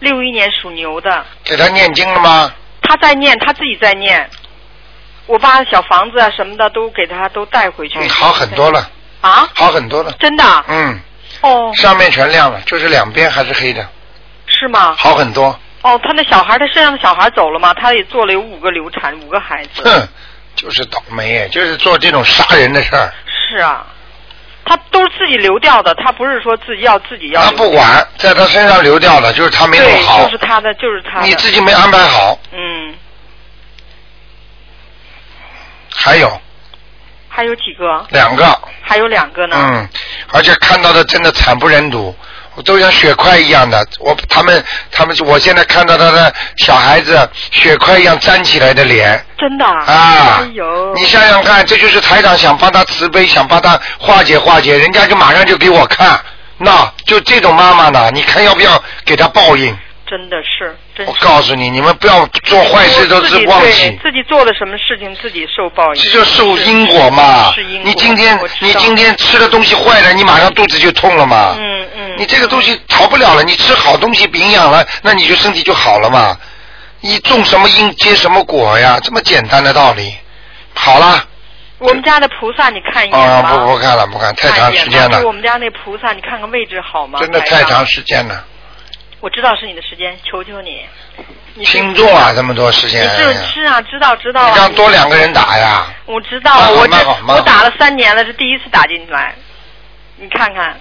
[0.00, 2.50] 六一年属牛的，给他念经了吗？
[2.80, 4.28] 她在念，她自己在念。
[5.26, 7.98] 我把小房子啊什么的都给他都带回去。
[7.98, 8.88] 嗯，好很多了，
[9.20, 9.48] 啊？
[9.54, 10.12] 好很多了。
[10.18, 10.44] 真的？
[10.44, 11.00] 啊嗯，
[11.42, 13.86] 哦，上面全亮了，就是两边还是黑的，
[14.46, 14.94] 是吗？
[14.98, 15.58] 好很多。
[15.82, 17.74] 哦，他那小孩，他身上的小孩走了吗？
[17.74, 19.82] 他也做了有五个流产，五个孩子。
[19.82, 20.08] 哼，
[20.54, 23.12] 就是倒霉，就是做这种杀人的事儿。
[23.26, 23.84] 是啊，
[24.64, 27.50] 他都是自己流掉的，他不是说自己要自己要他。
[27.52, 31.26] 不管，在他身上流掉的，就是他没弄对，好就，是他的，就是他的。
[31.26, 32.38] 你自己没安排好。
[32.52, 32.94] 嗯，
[35.94, 36.40] 还有
[37.28, 38.04] 还有几个？
[38.10, 39.56] 两个，还有两个呢。
[39.58, 39.88] 嗯，
[40.32, 42.14] 而且看到的真的惨不忍睹，
[42.64, 43.86] 都像血块一样的。
[44.00, 49.84] 我他们他们，我现在看到他的小孩子血块一样粘起来的脸真的啊？
[49.86, 56.20] 啊哎呦，你想想看，这就是台长想帮他慈悲，想帮他化解化解，人家就马上就给我看，
[56.58, 59.74] 那就这种妈妈呢，你看要不要给他报应？
[60.06, 61.14] 真的是，真我。
[61.20, 66.02] 告诉你，你们不要做坏事都是忘记，自己做了什么事情，自己受报应。
[66.02, 67.82] 这就受因果嘛是因。
[67.82, 71.56] 果你今天你今天吃的东西坏了，你马上肚子就痛了嘛。
[71.58, 72.14] 嗯嗯。
[72.18, 76.36] 你这个东西逃不了了，你吃好东西营养了，那你就身体就好了嘛。
[77.00, 80.14] 你种什么因结什么果呀，这么简单的道理。
[80.74, 81.24] 好了，
[81.78, 83.56] 我们家的菩萨，你看一眼啊、吧。
[83.56, 87.18] 不不看了不看，太长时间了我，们家那菩萨，你看看位置好吗？
[87.18, 88.44] 真的太长时间了。
[89.22, 90.84] 我知道是你的时间，求求你。
[91.54, 94.50] 你是听众啊，这么多时间，你是是啊，知道知道、啊。
[94.50, 95.86] 你让多两个人打呀。
[96.06, 96.96] 我知道，我这
[97.28, 99.32] 我打了三年了，是第一次打进来。
[100.16, 100.76] 你看看，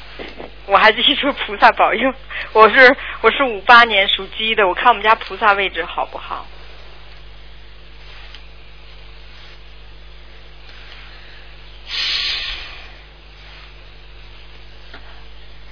[0.66, 2.12] 我还是一说菩萨保佑。
[2.52, 6.48] 我是我是五八年属鸡的，我看我们家菩萨位置好不好？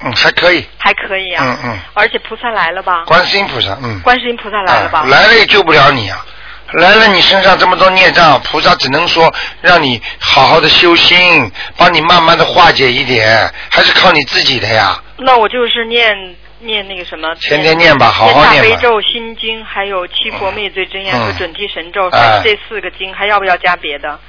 [0.01, 0.65] 嗯，还可以。
[0.77, 1.43] 还可以啊。
[1.63, 1.79] 嗯嗯。
[1.93, 3.03] 而且菩萨来了吧？
[3.05, 3.99] 观世音菩萨，嗯。
[4.01, 4.99] 观世音菩萨来了吧？
[4.99, 6.25] 啊来了也救不了你啊！
[6.73, 15.01] 来了，你身上这么多孽障，菩萨只能说让你好好的修心，帮你慢慢的化解一点，还是靠你自己的呀。
[15.17, 16.15] 那我就是念
[16.59, 24.19] 念那个什么，天天念吧好好念吧大悲咒、心经，还有七佛灭罪真言和嗯准提神咒，哎这四个经，还要不要加别的？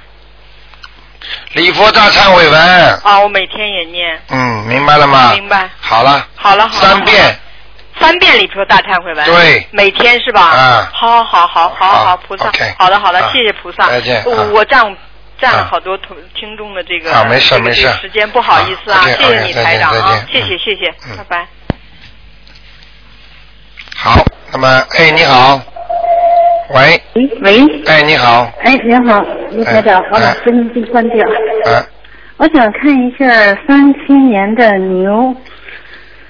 [1.53, 2.59] 礼佛大忏悔文，
[3.03, 4.21] 啊，我每天也念。
[4.29, 5.31] 嗯，明白了吗？
[5.33, 5.69] 明白。
[5.79, 6.25] 好了。
[6.35, 6.89] 好了，好了。
[6.89, 7.39] 三遍。
[7.99, 9.25] 三遍礼佛大忏悔文。
[9.25, 10.41] 对每天是吧？
[10.41, 12.51] 啊好好好好好好菩萨。
[12.77, 13.87] 好的好的啊，谢谢菩萨。
[13.87, 14.81] 再见我啊我占
[15.39, 21.47] 占了啊好多同听众的这个啊没事这个没事时间不好意思啊，谢谢你台长啊，谢谢谢谢，嗯拜拜。
[23.95, 24.67] 好，那么，
[24.97, 25.61] 哎，你好，
[26.73, 27.03] 喂，
[27.41, 30.35] 喂，哎，你好，哎，你好，卢台长哎，我把哎。
[30.45, 31.25] 收音机关掉。
[31.65, 31.83] 啊，
[32.37, 33.25] 我想看一下
[33.67, 35.35] 三七年的牛。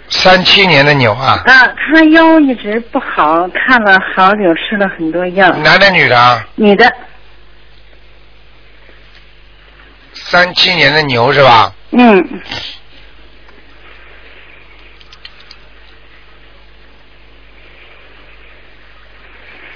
[0.10, 5.50] 三七年的牛啊，啊，他腰一直不好，看了好久，吃了很多药。
[5.58, 6.46] 男的女的啊？
[6.56, 6.92] 女的，
[10.14, 11.72] 三七年的牛是吧？
[11.92, 12.28] 嗯，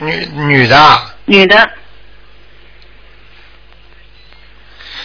[0.05, 0.77] 女女的。
[0.77, 1.69] 啊，女的，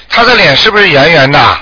[0.09, 1.59] 她的脸是不是圆圆的？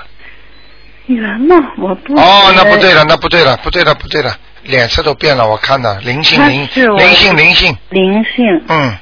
[1.07, 1.57] 圆吗？
[1.78, 6.68] 我不哦，那不对了，那不对了，不对了，不对了，脸色都变了，我看到灵性她灵
[6.99, 8.95] 灵性灵性，灵性，嗯，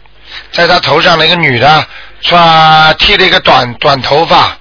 [0.53, 1.87] 在她头上的一个女的，
[2.20, 4.57] 穿剃了一个短短头发，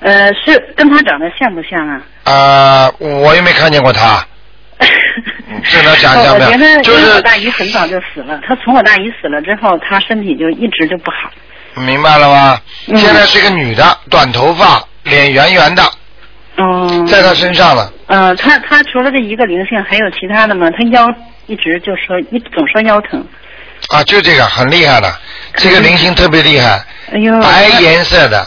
[0.00, 2.00] 呃，是跟她长得像不像啊？
[2.22, 4.24] 啊，我又没看见过她，
[4.78, 11.30] 我觉得，就因为我大姨很早就死了，她从我大姨死了之后，她身体就一直就不好。
[11.82, 12.60] 明白了吗？
[12.88, 15.82] 嗯现在是个女的，短头发，脸圆圆的，
[16.56, 17.06] 嗯。
[17.06, 17.92] 在她身上了。
[18.06, 20.70] 呃，他他除了这一个灵性，还有其他的吗？
[20.70, 21.06] 他腰
[21.46, 23.26] 一直就说一总说腰疼。
[23.88, 25.12] 啊，就这个很厉害的，
[25.54, 28.46] 这个灵性特别厉害，哎呦，白颜色的，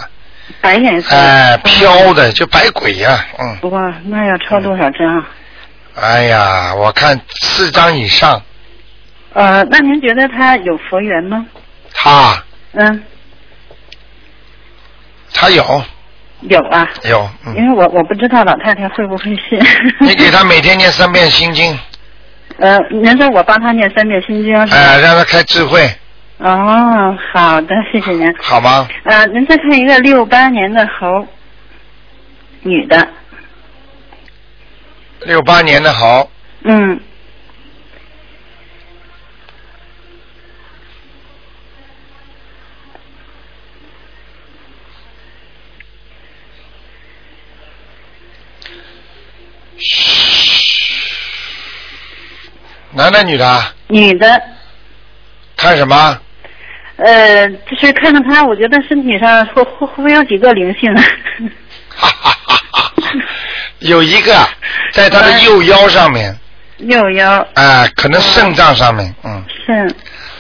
[0.62, 1.16] 白颜色。
[1.16, 5.28] 哎、飘的，就白鬼呀、嗯，哇，那要抄多少张啊？
[5.96, 8.42] 哎呀，我看四张以上，
[9.34, 11.46] 呃，那您觉得他有佛缘吗？
[11.94, 12.42] 他
[12.74, 13.04] 嗯，
[15.34, 15.64] 他有
[16.42, 16.88] 有啊。
[17.04, 19.60] 有，嗯，因为我我不知道老太太会不会信。
[20.00, 21.78] 你给他每天念三遍心经，
[22.60, 24.56] 呃，您说我帮他念三遍心经？
[24.72, 25.90] 哎、让他开智慧，
[26.38, 28.34] 哦，好的，谢谢您。
[28.40, 28.88] 好吗？
[29.04, 31.28] 呃，您再看一个六八年的猴，
[32.62, 33.06] 女的，
[35.26, 36.30] 六八年的好，
[36.64, 37.00] 嗯，
[52.92, 53.74] 男的女的啊？
[53.88, 54.42] 女的，
[55.56, 56.20] 看什么？
[56.98, 60.94] 呃，就是看看他，我觉得身体上会会会有几个灵性？
[63.80, 64.34] 有一个
[64.94, 66.36] 在他的右腰上面，
[66.80, 67.46] 右腰。
[67.54, 69.96] 哎、可能肾脏上面，嗯，肾，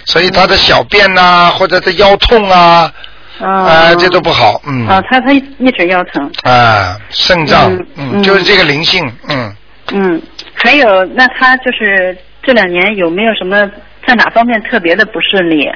[0.05, 2.91] 所以他的小便呐、或者他腰痛啊，
[3.39, 9.55] 哦，哎、这都不好，嗯，啊，他他一直腰疼，啊，肾脏，嗯就是这个灵性，嗯，
[9.91, 10.21] 嗯，
[10.53, 13.69] 还有那他就是这两年有没有什么
[14.07, 15.69] 在哪方面特别的不顺利？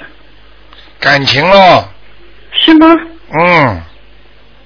[1.00, 1.90] 感情咯，
[2.52, 2.88] 是吗？
[3.40, 3.82] 嗯，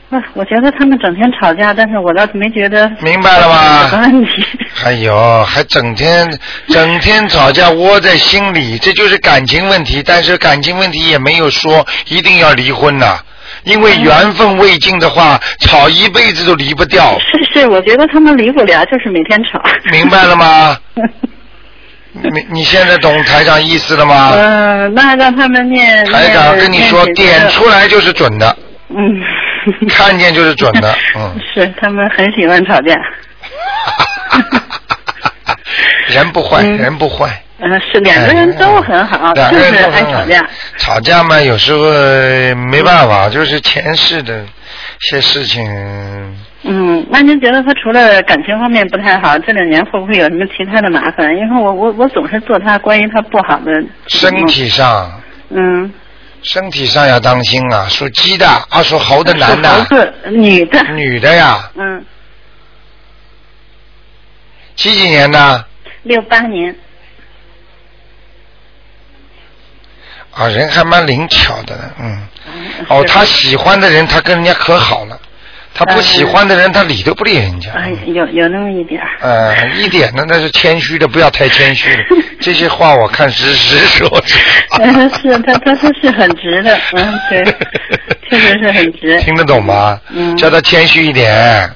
[0.09, 4.45] 啊，我觉得他们整天吵架，但是我倒是没觉得明白了吗有什么问题。
[4.85, 6.25] 哎呦，还整天
[6.69, 10.01] 整天吵架窝在心里，这就是感情问题。
[10.05, 13.19] 但是感情问题也没有说一定要离婚呐、
[13.65, 19.61] 因为缘分未尽的话，吵一辈子都离不掉，是是，我觉得他们离不了，就是每天吵。
[19.91, 20.77] 明白了吗？
[22.13, 24.31] 你你现在懂台长意思了吗？
[24.33, 26.05] 嗯，那让他们念。
[26.05, 28.57] 台长跟你说，点出来就是准的，
[28.89, 29.21] 嗯。
[29.89, 31.39] 看见就是准的， 嗯。
[31.53, 32.95] 是他们很喜欢吵架。
[36.07, 37.30] 人不坏，嗯人不坏。
[37.59, 40.47] 嗯，是两个人都很好，两就是爱吵架。
[40.78, 44.45] 吵架嘛，有时候呃没办法，就是前世的
[44.99, 45.65] 些事情。
[46.63, 51.36] 嗯，那您觉得他除了感情方面不太好，这两年会不会有什么其他的麻烦？
[51.36, 53.72] 因为我我我总是做他关于他不好的。
[54.07, 55.11] 身体上，
[55.49, 55.91] 嗯。
[56.47, 57.87] 身体上要当心啊！
[57.89, 60.81] 属鸡的，啊，属猴的男的，是女的。
[60.93, 62.05] 女的呀，嗯。
[64.75, 65.65] 几几年的？
[66.03, 66.73] 六八年。
[70.31, 72.27] 啊，人还蛮灵巧的呢，嗯。
[72.87, 75.19] 哦，他喜欢的人，他跟人家可好了；
[75.78, 77.71] 他不喜欢的人，他理都不理人家。
[77.71, 79.07] 哎，有有那么一点儿。
[79.21, 82.03] 呃，一点呢，那是谦虚的，不要太谦虚了。
[82.41, 84.39] 这些话我看实实说实。
[84.82, 87.43] 嗯，是他他他是很直的，嗯，对，
[88.30, 89.17] 确实是很直。
[89.21, 89.99] 听得懂吗？
[90.13, 91.75] 嗯叫他谦虚一点，嗯，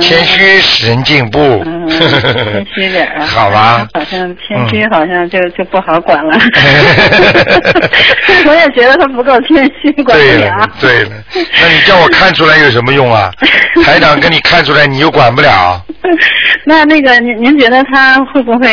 [0.00, 1.38] 谦虚使人进步。
[1.64, 3.26] 嗯，谦虚点儿啊。
[3.30, 6.36] 好吧嗯好像谦虚，好像就就不好管了。
[8.46, 11.10] 我也觉得他不够谦虚，管不了不了。，对了，
[11.60, 13.30] 那你叫我看出来有什么用啊？
[13.84, 15.80] 台长跟你看出来，你又管不了。
[16.64, 18.68] 那那个您您觉得他会不会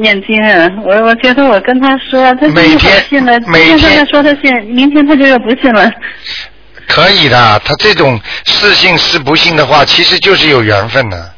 [0.00, 0.68] 念经啊？
[0.84, 5.90] 我我觉得我跟他说，他每一会儿天信了，每今天天他说他信，明天他就又不信了。
[6.86, 11.30] 可以的，他这种是信是不信的话，其实就是有缘分的。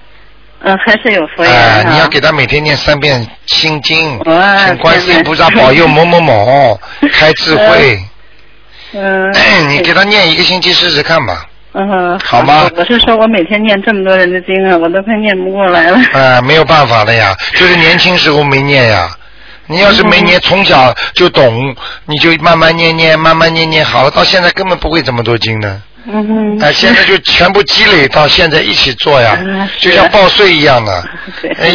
[0.63, 6.81] 嗯，还是有佛缘哎、哈你要给他每天念三遍心经，哇请观世音菩萨保佑某某某
[7.13, 8.03] 开智慧。
[8.93, 9.33] 嗯。
[9.69, 11.45] 你给他念一个星期试试看吧。
[11.75, 15.99] 嗯，好吗我是说我每天念这么多人的经啊，我都快念不过来了。
[16.15, 19.09] 啊、没有办法的呀，就是年轻时候没念呀。
[19.69, 21.75] 你要是没念，从小就懂，
[22.07, 25.81] 你就慢慢念念，慢慢念念，好了，到现在根本不会这么多经的。
[26.09, 26.59] 嗯哼。
[26.63, 31.05] 哎、现在就全部积累到现在一起做呀，嗯就像报税一样的，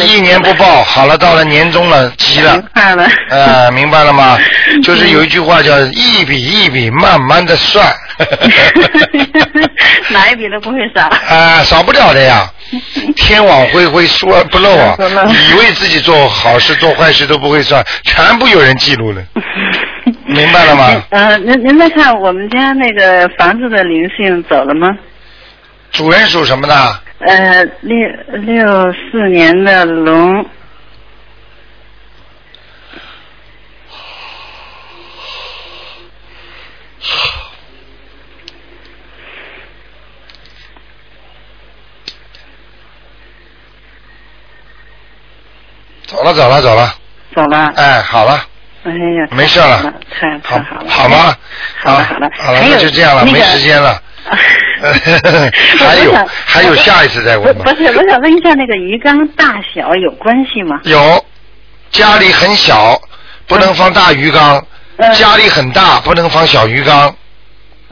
[0.06, 2.54] 一年不报，好了，到了年终了，急了。
[2.54, 3.04] 明白了。
[3.30, 4.38] 啊，明白了吗？
[4.82, 7.94] 就是有一句话叫一笔一笔慢慢的算。
[10.08, 11.08] 哪一笔都不会少。
[11.28, 12.50] 啊，少不了的呀。
[13.16, 15.24] 天网恢恢，疏而不漏啊 不漏！
[15.26, 19.22] 以为自己做好事做坏事都不会算，全部有人记录了，
[20.26, 21.02] 明白了吗？
[21.10, 24.88] 呃，您您再看我们家那个房子的灵性走了吗？
[25.90, 26.74] 主人属什么的？
[27.18, 27.96] 呃，六
[28.40, 30.44] 六四年的龙，
[46.22, 46.94] 走了，走了，走了。
[47.34, 47.72] 走了。
[47.76, 48.40] 哎，好了，
[48.84, 50.90] 哎呀，没事了太太好了。
[50.90, 51.34] 好吗？
[51.82, 54.00] 好了好了好了，那就这样了，没时间了。
[55.78, 56.12] 还有
[56.44, 57.76] 还有下一次再问吧不。
[57.76, 60.80] 是，我想问一下，那个鱼缸大小有关系吗？
[60.84, 61.24] 有，
[61.90, 63.00] 家里很小，
[63.46, 64.60] 不能放大鱼缸；
[64.96, 67.14] 嗯家里很大，不能放小鱼缸。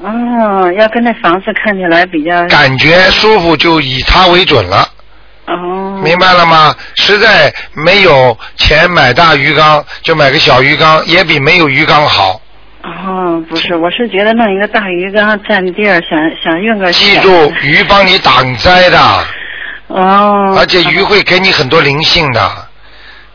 [0.02, 2.44] 哦，要跟那房子看起来比较。
[2.48, 4.88] 感觉舒服就以它为准了。
[5.50, 6.00] 哦。
[6.02, 6.74] 明白了吗？
[6.96, 12.40] 实在没有钱买大鱼缸，就买个小鱼缸，也比没有鱼缸好。
[12.82, 16.90] 哦，不是，我是觉得弄一个大鱼缸占地儿，想想用个。
[16.92, 18.98] 记住，鱼帮你挡灾的，
[19.88, 20.56] 哦。
[20.58, 22.40] 而且鱼会给你很多灵性的，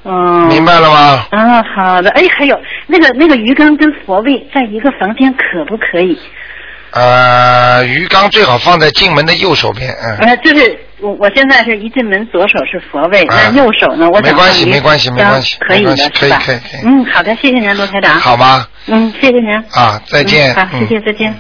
[0.02, 0.48] 哦。
[0.50, 1.26] 明白了吗？
[1.30, 2.10] 啊，好的。
[2.12, 6.20] 哎，还有那个那个鱼缸跟佛位在一个房间可不可以？
[6.96, 10.18] 呃，鱼缸最好放在进门的右手边，嗯。
[10.20, 14.10] 呃，就是我我现在是一进门左手是佛位，啊那右手呢？
[14.10, 15.94] 我想没关系没关系没关系可以的？
[15.94, 18.16] 可以可以可以嗯，好的，谢谢您，罗台长。
[18.18, 18.66] 好吗？
[18.88, 19.54] 嗯，谢谢您。
[19.72, 20.54] 啊，再见。
[20.54, 21.36] 嗯好，谢嗯谢，再见。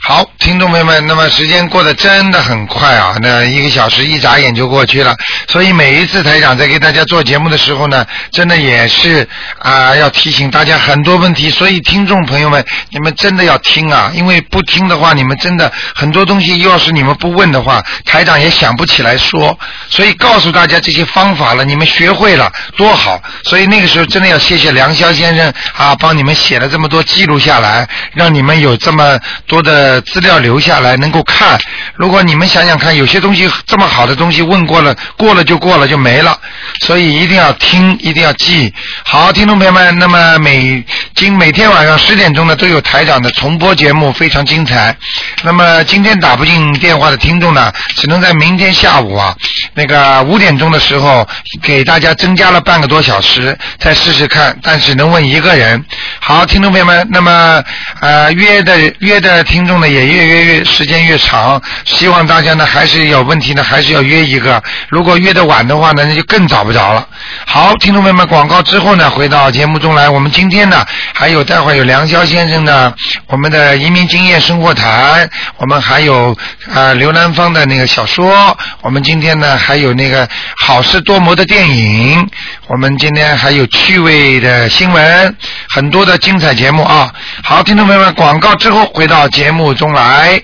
[0.00, 5.14] 好，听众朋友们，那么时间过得真的很快啊，那一个小时一眨眼就过去了。
[5.48, 9.28] 所以每一次台长在给大家做节目的时候呢，真的也是
[9.58, 11.50] 啊、要提醒大家很多问题。
[11.50, 19.58] 所以听众朋友们，你们真的要听啊，因为不听的话，你们真的很多东西，要是你们不问的话，台长也想不起来说。
[19.90, 23.20] 所以告诉大家这些方法了，你们学会了多好。
[23.44, 31.58] 所以那个时候真的要谢谢梁霄先生啊，帮你们写了这么多记录下来，让你们有这么多的资料留下来，能够看。
[31.94, 36.38] 如果你们想想看，有些东西这么好的东西问过了，过了就过了就没了，
[36.80, 38.72] 所以一定要听，一定要记。
[39.04, 40.84] 好，听众朋友们，那么每
[41.14, 44.96] 今每天晚上十点钟呢都有台长的重播节目，非常精彩。
[45.42, 49.34] 那么今天打不进电话的听众呢，只能在明天下午啊，
[49.74, 51.26] 那个五点钟的时候
[51.62, 55.84] 给大家增加了半个多小时，再试试看，但是能问一个人。
[56.20, 57.62] 好，听众朋友们，那么
[58.00, 67.06] 呃约的约的听众呢也越约越时间越长，希望大家呢还是有问题呢还是要约一个，如果约的晚的话呢那就更找不着了。
[67.46, 72.92] 好，听众朋友们，广告之后呢回到节目中来，我们今天呢还有待会有梁霄先生的
[73.26, 76.36] 我们的移民经验生活谈，我们还有
[76.72, 80.28] 呃刘兰芳的那个小说，我们今天呢还有那个
[80.64, 82.28] 好事多磨的电影，
[82.66, 85.36] 我们今天还有趣味的新闻，
[85.70, 87.12] 很多的精彩节目啊。
[87.42, 90.30] 好，听众朋友们，广告之后回到节目目中来。